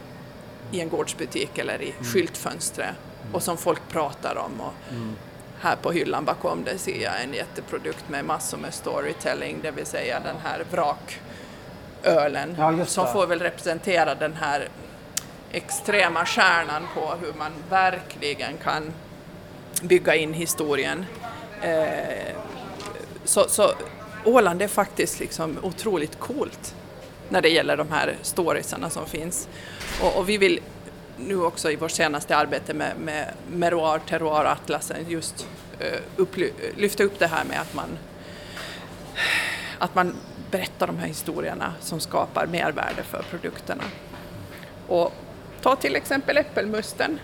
i 0.71 0.82
en 0.82 0.89
gårdsbutik 0.89 1.58
eller 1.58 1.82
i 1.82 1.93
skyltfönstret 2.01 2.95
och 3.32 3.43
som 3.43 3.58
folk 3.58 3.82
pratar 3.89 4.38
om. 4.38 4.62
Och 4.62 4.73
Här 5.60 5.75
på 5.75 5.91
hyllan 5.91 6.25
bakom 6.25 6.63
det 6.63 6.78
ser 6.78 7.04
jag 7.04 7.23
en 7.23 7.34
jätteprodukt 7.34 8.10
med 8.10 8.25
massor 8.25 8.58
med 8.58 8.73
storytelling, 8.73 9.60
det 9.62 9.71
vill 9.71 9.86
säga 9.86 10.19
den 10.19 10.36
här 10.43 10.63
vrakölen 10.71 12.56
Ja, 12.58 12.86
som 12.86 13.08
får 13.08 13.28
väl 13.28 13.39
representera 13.39 14.15
den 14.15 14.34
här 14.34 14.69
extrema 15.51 16.25
stjärnan 16.25 16.88
på 16.95 17.13
hur 17.21 17.34
man 17.34 17.51
verkligen 17.69 18.58
kan 18.58 18.93
bygga 19.82 20.15
in 20.15 20.34
historien. 20.34 21.06
Eh, 21.62 22.36
så, 23.25 23.45
så 23.49 23.71
Åland 24.25 24.62
är 24.62 24.67
faktiskt 24.67 25.19
liksom 25.19 25.58
otroligt 25.62 26.19
coolt 26.19 26.75
när 27.29 27.41
det 27.41 27.49
gäller 27.49 27.77
de 27.77 27.91
här 27.91 28.15
storiesarna 28.21 28.89
som 28.89 29.05
finns. 29.05 29.47
Och, 30.01 30.17
och 30.17 30.29
vi 30.29 30.38
vill 30.38 30.59
nu 31.17 31.41
också 31.41 31.71
i 31.71 31.75
vårt 31.75 31.91
senaste 31.91 32.35
arbete 32.35 32.73
med, 32.73 32.91
med 32.99 33.33
Meroir 33.51 33.99
Terroir 34.09 34.45
Atlasen 34.45 35.05
just 35.09 35.47
eh, 35.79 35.99
upply- 36.17 36.53
lyfta 36.77 37.03
upp 37.03 37.19
det 37.19 37.27
här 37.27 37.43
med 37.45 37.61
att 37.61 37.73
man, 37.73 37.97
att 39.77 39.95
man 39.95 40.15
berättar 40.51 40.88
de 40.88 40.97
här 40.97 41.07
historierna 41.07 41.73
som 41.81 41.99
skapar 41.99 42.45
mervärde 42.45 43.03
för 43.03 43.23
produkterna. 43.29 43.83
Och 44.88 45.13
ta 45.61 45.75
till 45.75 45.95
exempel 45.95 46.38
äppelmusten. 46.38 47.19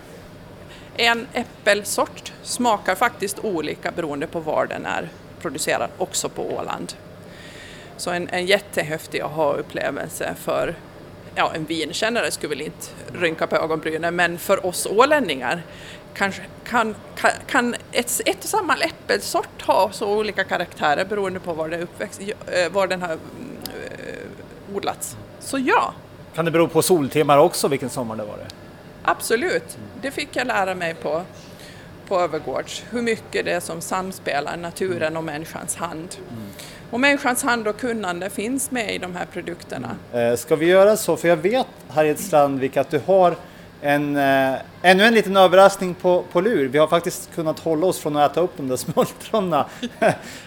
En 0.96 1.26
äppelsort 1.32 2.32
smakar 2.42 2.94
faktiskt 2.94 3.38
olika 3.38 3.92
beroende 3.92 4.26
på 4.26 4.40
var 4.40 4.66
den 4.66 4.86
är 4.86 5.08
producerad, 5.40 5.90
också 5.98 6.28
på 6.28 6.54
Åland. 6.54 6.94
Så 7.96 8.10
en, 8.10 8.28
en 8.28 8.46
jättehäftig 8.46 9.20
aha-upplevelse 9.20 10.34
för 10.44 10.74
ja, 11.34 11.52
en 11.54 11.64
vinkännare 11.64 12.30
skulle 12.30 12.48
väl 12.48 12.60
inte 12.60 12.86
rynka 13.12 13.46
på 13.46 13.56
ögonbrynen, 13.56 14.16
men 14.16 14.38
för 14.38 14.66
oss 14.66 14.86
ålänningar 14.86 15.62
kanske, 16.14 16.42
kan, 16.64 16.94
kan, 17.16 17.30
kan 17.46 17.74
ett, 17.92 18.20
ett 18.24 18.38
och 18.38 18.50
samma 18.50 18.76
äppelsort 18.76 19.62
ha 19.62 19.92
så 19.92 20.18
olika 20.18 20.44
karaktärer 20.44 21.04
beroende 21.04 21.40
på 21.40 21.52
var, 21.52 21.68
det 21.68 21.82
uppväxt, 21.82 22.20
eh, 22.20 22.72
var 22.72 22.86
den 22.86 23.02
har 23.02 23.12
eh, 23.12 24.76
odlats. 24.76 25.16
Så 25.40 25.58
ja, 25.58 25.94
Kan 26.34 26.44
det 26.44 26.50
bero 26.50 26.68
på 26.68 26.82
soltimmar 26.82 27.38
också 27.38 27.68
vilken 27.68 27.90
sommar 27.90 28.16
det 28.16 28.24
var? 28.24 28.36
Det? 28.36 28.46
Absolut, 29.02 29.78
det 30.02 30.10
fick 30.10 30.36
jag 30.36 30.46
lära 30.46 30.74
mig 30.74 30.94
på, 30.94 31.22
på 32.12 32.20
Övergårds. 32.20 32.84
Hur 32.90 33.02
mycket 33.02 33.44
det 33.44 33.52
är 33.52 33.60
som 33.60 33.80
samspelar 33.80 34.56
naturen 34.56 35.16
och 35.16 35.24
människans 35.24 35.76
hand. 35.76 36.08
Och 36.90 37.00
människans 37.00 37.42
hand 37.42 37.68
och 37.68 37.76
kunnande 37.76 38.30
finns 38.30 38.70
med 38.70 38.94
i 38.94 38.98
de 38.98 39.16
här 39.16 39.26
produkterna. 39.32 39.96
Eh, 40.12 40.36
ska 40.36 40.56
vi 40.56 40.66
göra 40.66 40.96
så? 40.96 41.16
För 41.16 41.28
jag 41.28 41.36
vet 41.36 41.66
Harriet 41.88 42.20
Strandvik 42.20 42.76
att 42.76 42.90
du 42.90 43.00
har 43.06 43.36
en, 43.80 44.16
eh, 44.16 44.54
ännu 44.82 45.04
en 45.04 45.14
liten 45.14 45.36
överraskning 45.36 45.94
på, 45.94 46.24
på 46.32 46.40
lur. 46.40 46.68
Vi 46.68 46.78
har 46.78 46.86
faktiskt 46.86 47.34
kunnat 47.34 47.58
hålla 47.58 47.86
oss 47.86 47.98
från 47.98 48.16
att 48.16 48.32
äta 48.32 48.40
upp 48.40 48.52
de 48.56 48.68
där 48.68 48.76
smultronerna. 48.92 49.66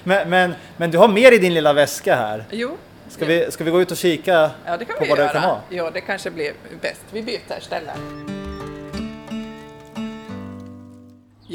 men, 0.04 0.30
men, 0.30 0.56
men 0.78 0.92
du 0.92 0.98
har 0.98 1.08
mer 1.08 1.32
i 1.32 1.38
din 1.38 1.54
lilla 1.54 1.74
väska 1.74 2.16
här. 2.16 2.46
Jo, 2.52 2.78
Ska 3.10 3.26
vi, 3.26 3.52
ska 3.52 3.64
vi 3.64 3.72
gå 3.72 3.82
ut 3.82 3.92
och 3.92 3.98
kika 3.98 4.52
ja, 4.66 4.78
på 4.78 5.06
vad 5.10 5.18
det 5.18 5.24
göra. 5.24 5.30
kan 5.30 5.42
vara? 5.42 5.60
Ja, 5.70 5.92
det 5.94 6.02
kanske 6.02 6.32
blir 6.32 6.54
bäst. 6.82 7.02
Vi 7.12 7.24
byter 7.24 7.60
ställe. 7.60 7.92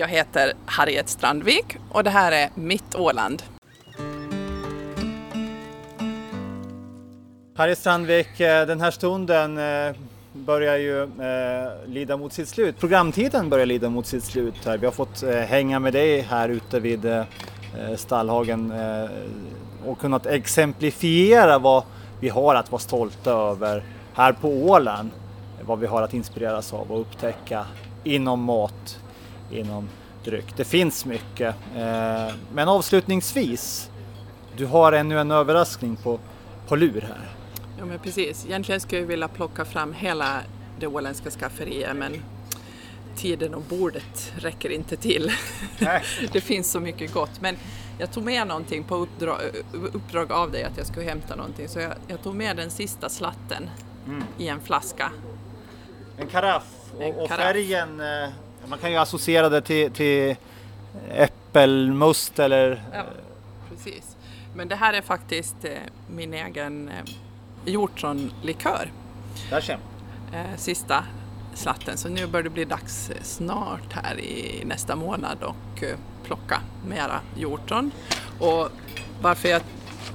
Jag 0.01 0.09
heter 0.09 0.53
Harriet 0.67 1.09
Strandvik 1.09 1.77
och 1.91 2.05
det 2.05 2.11
här 2.11 2.33
är 2.33 2.51
Mitt 2.55 2.95
Åland. 2.95 3.43
Harriet 7.57 7.79
Strandvik, 7.79 8.41
eh, 8.41 8.67
den 8.67 8.81
här 8.81 8.91
stunden 8.91 9.59
eh, 9.59 9.97
börjar 10.33 10.77
ju 10.77 11.03
eh, 11.03 11.89
lida 11.89 12.17
mot 12.17 12.33
sitt 12.33 12.49
slut. 12.49 12.79
Programtiden 12.79 13.51
börjar 13.51 13.67
lida 13.67 13.91
mot 13.91 14.07
sitt 14.07 14.25
slut 14.25 14.65
här. 14.65 14.79
Vi 14.79 14.87
har 14.87 14.93
fått 14.93 15.23
eh, 15.23 15.31
hänga 15.31 15.79
med 15.79 15.93
dig 15.93 16.21
här 16.21 16.49
ute 16.49 16.81
vid 16.81 17.05
eh, 17.05 17.19
eh 17.19 17.97
stallhagen 17.97 18.73
och 19.87 19.99
kunnat 19.99 20.27
exemplifiera 20.27 21.59
vad 21.59 21.85
vi 22.21 22.29
har 22.29 22.55
att 22.55 22.73
vara 22.73 22.81
stolta 22.81 23.31
över 23.31 23.83
här 24.15 24.33
på 24.33 24.49
Åland. 24.49 25.11
Vad 25.63 25.79
vi 25.79 25.87
har 25.87 26.03
att 26.03 26.15
inspireras 26.15 26.73
av 26.73 26.93
och 26.93 27.01
upptäcka 27.01 27.67
inom 28.05 28.43
mat, 28.43 29.01
inom 29.53 29.89
dryck. 30.25 30.57
Det 30.57 30.65
finns 30.65 31.05
mycket. 31.05 31.55
Eh, 31.77 32.35
men 32.53 32.69
avslutningsvis, 32.69 33.91
du 34.57 34.67
har 34.67 34.93
ännu 34.93 35.19
en 35.19 35.31
överraskning 35.31 35.97
på, 35.97 36.21
på 36.69 36.77
lur 36.77 37.01
här. 37.01 37.29
Ja, 37.79 37.85
men 37.85 37.99
precis. 37.99 38.47
Egentligen 38.47 38.81
skulle 38.81 39.01
jag 39.01 39.09
vilja 39.09 39.29
plocka 39.29 39.65
fram 39.65 39.93
hela 39.93 40.41
det 40.81 40.87
åländska 40.87 41.31
skafferiet, 41.31 41.97
men 41.97 42.23
tiden 43.17 43.55
och 43.55 43.63
bordet 43.63 44.33
räcker 44.37 44.71
inte 44.71 44.97
till. 44.97 45.33
Nej. 45.79 46.03
det 46.33 46.41
finns 46.41 46.71
så 46.71 46.81
mycket 46.81 47.13
gott. 47.13 47.41
Men 47.41 47.57
jag 47.99 48.13
tog 48.13 48.25
med 48.25 48.47
någonting 48.47 48.85
på 48.85 48.97
uppdrag, 48.97 49.41
uppdrag 49.93 50.33
av 50.33 50.51
dig 50.53 50.65
att 50.65 50.77
jag 50.77 50.87
skulle 50.87 51.07
hämta 51.07 51.37
någonting, 51.37 51.69
så 51.69 51.81
jag, 51.81 51.93
jag 52.09 52.23
tog 52.23 52.35
med 52.35 52.57
den 52.57 52.71
sista 52.71 53.09
slatten 53.09 53.71
i 54.39 54.49
en 54.49 54.61
flaska. 54.61 55.13
En 56.17 56.27
karaff 56.27 56.65
En 57.01 57.15
och, 57.15 57.23
och 57.23 57.29
karaff. 57.29 57.43
färgen, 57.43 58.01
eh, 58.01 58.29
man 58.67 58.79
kan 58.79 58.91
ju 58.91 58.97
associera 58.97 59.49
det 59.49 59.61
till, 59.61 59.91
till 59.91 60.37
äppelmust 61.11 62.39
eller 62.39 62.83
Ja, 62.93 63.05
precis. 63.69 64.17
Men 64.55 64.69
det 64.69 64.77
här 64.77 64.93
är 64.93 65.03
faktiskt 65.03 65.65
eh, 65.65 65.73
min 66.07 66.35
egen 66.35 66.89
eh, 66.89 67.05
hjortronlikör. 67.65 68.93
där 69.51 69.61
känner 69.61 69.83
eh, 70.33 70.57
sista 70.57 71.05
slatten. 71.55 71.97
Så 71.97 72.09
nu 72.09 72.27
börjar 72.27 72.45
det 72.45 72.51
bli 72.51 72.65
dags 72.65 73.11
snart 73.23 73.93
här 73.93 74.21
i 74.21 74.63
nästa 74.65 74.97
månad 74.97 75.43
och 75.43 75.85
plocka 76.25 76.61
mera 76.87 77.21
hjortron. 77.37 77.91
Och 78.39 78.69
varför 79.21 79.49
jag 79.49 79.63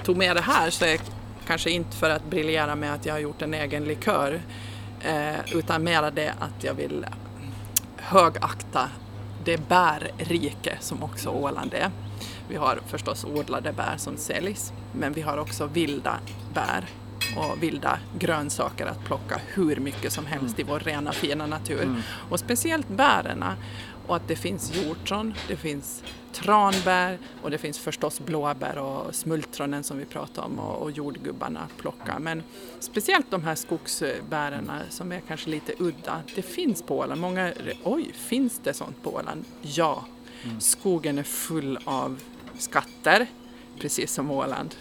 tog 0.03 0.17
med 0.17 0.35
det 0.35 0.41
här 0.41 0.69
så 0.69 0.85
är 0.85 0.99
kanske 1.47 1.69
inte 1.69 1.97
för 1.97 2.09
att 2.09 2.25
briljera 2.25 2.75
med 2.75 2.93
att 2.93 3.05
jag 3.05 3.13
har 3.13 3.19
gjort 3.19 3.41
en 3.41 3.53
egen 3.53 3.83
likör 3.83 4.41
utan 5.53 5.83
mera 5.83 6.11
det 6.11 6.33
att 6.39 6.63
jag 6.63 6.73
vill 6.73 7.05
högakta 8.05 8.89
det 9.43 9.69
bärrike 9.69 10.77
som 10.79 11.03
också 11.03 11.29
Åland 11.29 11.73
är. 11.73 11.91
Vi 12.49 12.55
har 12.55 12.79
förstås 12.87 13.25
odlade 13.25 13.73
bär 13.73 13.97
som 13.97 14.17
säljs, 14.17 14.73
men 14.93 15.13
vi 15.13 15.21
har 15.21 15.37
också 15.37 15.65
vilda 15.65 16.19
bär 16.53 16.85
och 17.37 17.63
vilda 17.63 17.99
grönsaker 18.19 18.85
att 18.85 19.05
plocka 19.05 19.41
hur 19.53 19.75
mycket 19.75 20.13
som 20.13 20.25
helst 20.25 20.59
i 20.59 20.63
vår 20.63 20.79
rena 20.79 21.11
fina 21.11 21.47
natur. 21.47 21.83
Mm. 21.83 22.01
Och 22.29 22.39
speciellt 22.39 22.87
bären 22.87 23.45
och 24.07 24.15
att 24.15 24.27
det 24.27 24.35
finns 24.35 24.75
hjortron, 24.75 25.33
det 25.47 25.55
finns 25.55 26.03
tranbär 26.31 27.19
och 27.41 27.51
det 27.51 27.57
finns 27.57 27.79
förstås 27.79 28.19
blåbär 28.19 28.77
och 28.77 29.15
smultronen 29.15 29.83
som 29.83 29.97
vi 29.97 30.05
pratade 30.05 30.47
om 30.47 30.59
och, 30.59 30.81
och 30.81 30.91
jordgubbarna 30.91 31.59
att 31.59 31.77
plocka. 31.77 32.19
Men 32.19 32.43
speciellt 32.79 33.31
de 33.31 33.43
här 33.43 33.55
skogsbären 33.55 34.71
som 34.89 35.11
är 35.11 35.19
kanske 35.19 35.49
lite 35.49 35.73
udda, 35.79 36.21
det 36.35 36.41
finns 36.41 36.81
på 36.81 36.97
Åland. 36.97 37.21
Många, 37.21 37.53
oj, 37.83 38.11
finns 38.13 38.61
det 38.63 38.73
sånt 38.73 39.03
på 39.03 39.13
Åland? 39.13 39.45
Ja, 39.61 40.05
skogen 40.59 41.17
är 41.17 41.23
full 41.23 41.79
av 41.85 42.21
skatter, 42.57 43.27
precis 43.79 44.13
som 44.13 44.31
Åland. 44.31 44.75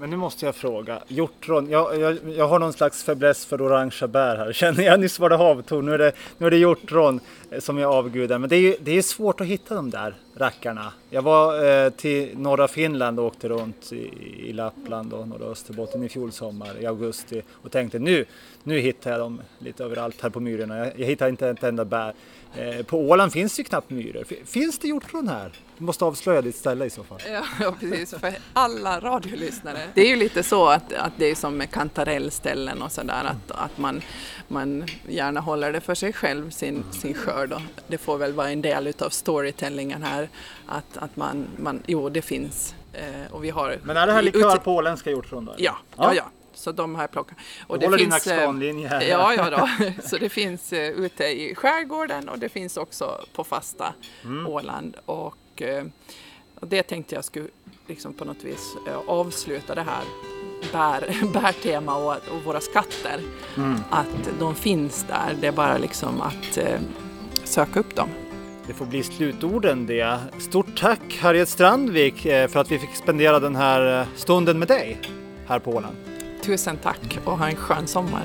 Men 0.00 0.10
nu 0.10 0.16
måste 0.16 0.46
jag 0.46 0.54
fråga, 0.54 1.02
hjortron, 1.08 1.70
jag, 1.70 2.00
jag, 2.00 2.18
jag 2.36 2.48
har 2.48 2.58
någon 2.58 2.72
slags 2.72 3.04
fäbless 3.04 3.46
för 3.46 3.62
orangea 3.62 4.08
bär 4.08 4.36
här 4.36 4.52
känner 4.62 4.82
jag. 4.82 5.00
Nyss 5.00 5.18
var 5.18 5.30
det 5.30 5.36
havtorn, 5.36 5.86
nu 5.86 5.94
är 5.94 5.98
det, 5.98 6.12
nu 6.38 6.46
är 6.46 6.50
det 6.50 6.56
hjortron 6.56 7.20
som 7.58 7.78
jag 7.78 7.92
avgudar. 7.92 8.38
Men 8.38 8.48
det 8.48 8.56
är 8.56 8.60
ju 8.60 8.76
det 8.80 8.98
är 8.98 9.02
svårt 9.02 9.40
att 9.40 9.46
hitta 9.46 9.74
de 9.74 9.90
där 9.90 10.14
rackarna. 10.38 10.92
Jag 11.10 11.22
var 11.22 11.68
eh, 11.84 11.90
till 11.90 12.38
norra 12.38 12.68
Finland 12.68 13.18
och 13.18 13.26
åkte 13.26 13.48
runt 13.48 13.92
i, 13.92 14.10
i 14.48 14.52
Lappland 14.52 15.12
och 15.12 15.28
norra 15.28 15.44
Österbotten 15.44 16.04
i 16.04 16.08
fjol 16.08 16.32
sommar 16.32 16.80
i 16.80 16.86
augusti 16.86 17.42
och 17.50 17.72
tänkte 17.72 17.98
nu, 17.98 18.24
nu 18.62 18.78
hittar 18.78 19.10
jag 19.10 19.20
dem 19.20 19.40
lite 19.58 19.84
överallt 19.84 20.22
här 20.22 20.30
på 20.30 20.40
myrorna. 20.40 20.78
Jag, 20.78 20.92
jag 20.96 21.06
hittar 21.06 21.28
inte 21.28 21.48
ett 21.48 21.62
enda 21.62 21.84
bär. 21.84 22.14
Eh, 22.56 22.82
på 22.82 22.98
Åland 23.00 23.32
finns 23.32 23.56
det 23.56 23.60
ju 23.60 23.64
knappt 23.64 23.90
myror. 23.90 24.24
Finns 24.44 24.78
det 24.78 24.88
hjortron 24.88 25.28
här? 25.28 25.52
Du 25.78 25.84
måste 25.84 26.04
avslöja 26.04 26.42
ditt 26.42 26.56
ställe 26.56 26.84
i 26.84 26.90
så 26.90 27.04
fall. 27.04 27.20
Ja, 27.32 27.44
ja, 27.60 27.74
precis. 27.80 28.14
För 28.20 28.34
alla 28.52 29.00
radiolyssnare. 29.00 29.78
Det 29.94 30.00
är 30.00 30.08
ju 30.08 30.16
lite 30.16 30.42
så 30.42 30.66
att, 30.66 30.92
att 30.92 31.12
det 31.16 31.26
är 31.30 31.34
som 31.34 31.56
med 31.56 31.70
kantarellställen 31.70 32.82
och 32.82 32.92
sådär, 32.92 33.24
att, 33.24 33.50
att 33.50 33.78
man, 33.78 34.02
man 34.48 34.86
gärna 35.08 35.40
håller 35.40 35.72
det 35.72 35.80
för 35.80 35.94
sig 35.94 36.12
själv, 36.12 36.50
sin, 36.50 36.84
sin 36.92 37.14
skörd. 37.14 37.52
Och 37.52 37.62
det 37.86 37.98
får 37.98 38.18
väl 38.18 38.32
vara 38.32 38.50
en 38.50 38.62
del 38.62 38.86
utav 38.86 39.10
storytellingen 39.10 40.02
här, 40.02 40.27
att, 40.66 40.96
att 40.96 41.16
man, 41.16 41.46
man, 41.56 41.82
jo 41.86 42.08
det 42.08 42.22
finns. 42.22 42.74
Eh, 42.92 43.32
och 43.32 43.44
vi 43.44 43.50
har... 43.50 43.78
Men 43.82 43.96
är 43.96 44.06
det 44.06 44.12
här 44.12 44.22
likör 44.22 44.56
på 44.56 44.74
åländska 44.74 45.10
hjortron 45.10 45.44
då? 45.44 45.52
eller? 45.52 45.64
Ja, 45.64 45.76
ja, 45.96 46.14
ja. 46.14 46.24
Så 46.54 46.72
de 46.72 46.94
har 46.94 47.02
jag 47.02 47.10
plockat. 47.10 47.38
Och 47.66 47.78
Du 47.78 47.86
håller 47.86 47.98
din 47.98 48.08
eh, 48.08 48.14
axkanlinje 48.14 48.88
här. 48.88 49.02
Ja, 49.02 49.34
ja 49.34 49.50
då. 49.50 49.68
Så 50.08 50.18
det 50.18 50.28
finns 50.28 50.72
eh, 50.72 50.88
ute 50.88 51.24
i 51.24 51.54
skärgården 51.54 52.28
och 52.28 52.38
det 52.38 52.48
finns 52.48 52.76
också 52.76 53.20
på 53.32 53.44
fasta 53.44 53.94
Mm. 54.24 54.46
Åland. 54.46 54.96
Och, 55.06 55.62
eh, 55.62 55.84
och 56.60 56.68
det 56.68 56.82
tänkte 56.82 57.14
jag 57.14 57.24
skulle 57.24 57.48
liksom 57.86 58.12
på 58.14 58.24
något 58.24 58.44
vis 58.44 58.76
eh, 58.88 58.98
avsluta 59.06 59.74
det 59.74 59.82
här 59.82 60.04
bär, 60.72 61.32
bärtema 61.32 61.96
och, 61.96 62.12
och 62.12 62.44
våra 62.44 62.60
skatter. 62.60 63.20
Mm. 63.56 63.80
Att 63.90 64.30
de 64.38 64.54
finns 64.54 65.04
där, 65.08 65.36
det 65.40 65.46
är 65.46 65.52
bara 65.52 65.78
liksom 65.78 66.20
att 66.20 66.56
eh, 66.56 66.80
söka 67.44 67.80
upp 67.80 67.94
dem. 67.96 68.08
Det 68.68 68.74
får 68.74 68.86
bli 68.86 69.02
slutorden 69.02 69.86
det. 69.86 70.18
Stort 70.38 70.78
tack 70.78 71.18
Harriet 71.20 71.48
Strandvik 71.48 72.26
eh, 72.26 72.48
för 72.48 72.60
att 72.60 72.72
vi 72.72 72.78
fick 72.78 72.94
spendera 72.94 73.40
den 73.40 73.56
här 73.56 74.00
eh, 74.00 74.06
stunden 74.16 74.58
med 74.58 74.68
dig 74.68 74.98
här 75.46 75.58
på 75.58 75.70
Åland. 75.70 75.96
Tusen 76.44 76.76
tack 76.76 77.18
och 77.24 77.38
ha 77.38 77.48
en 77.48 77.56
skön 77.56 77.86
sommar. 77.86 78.22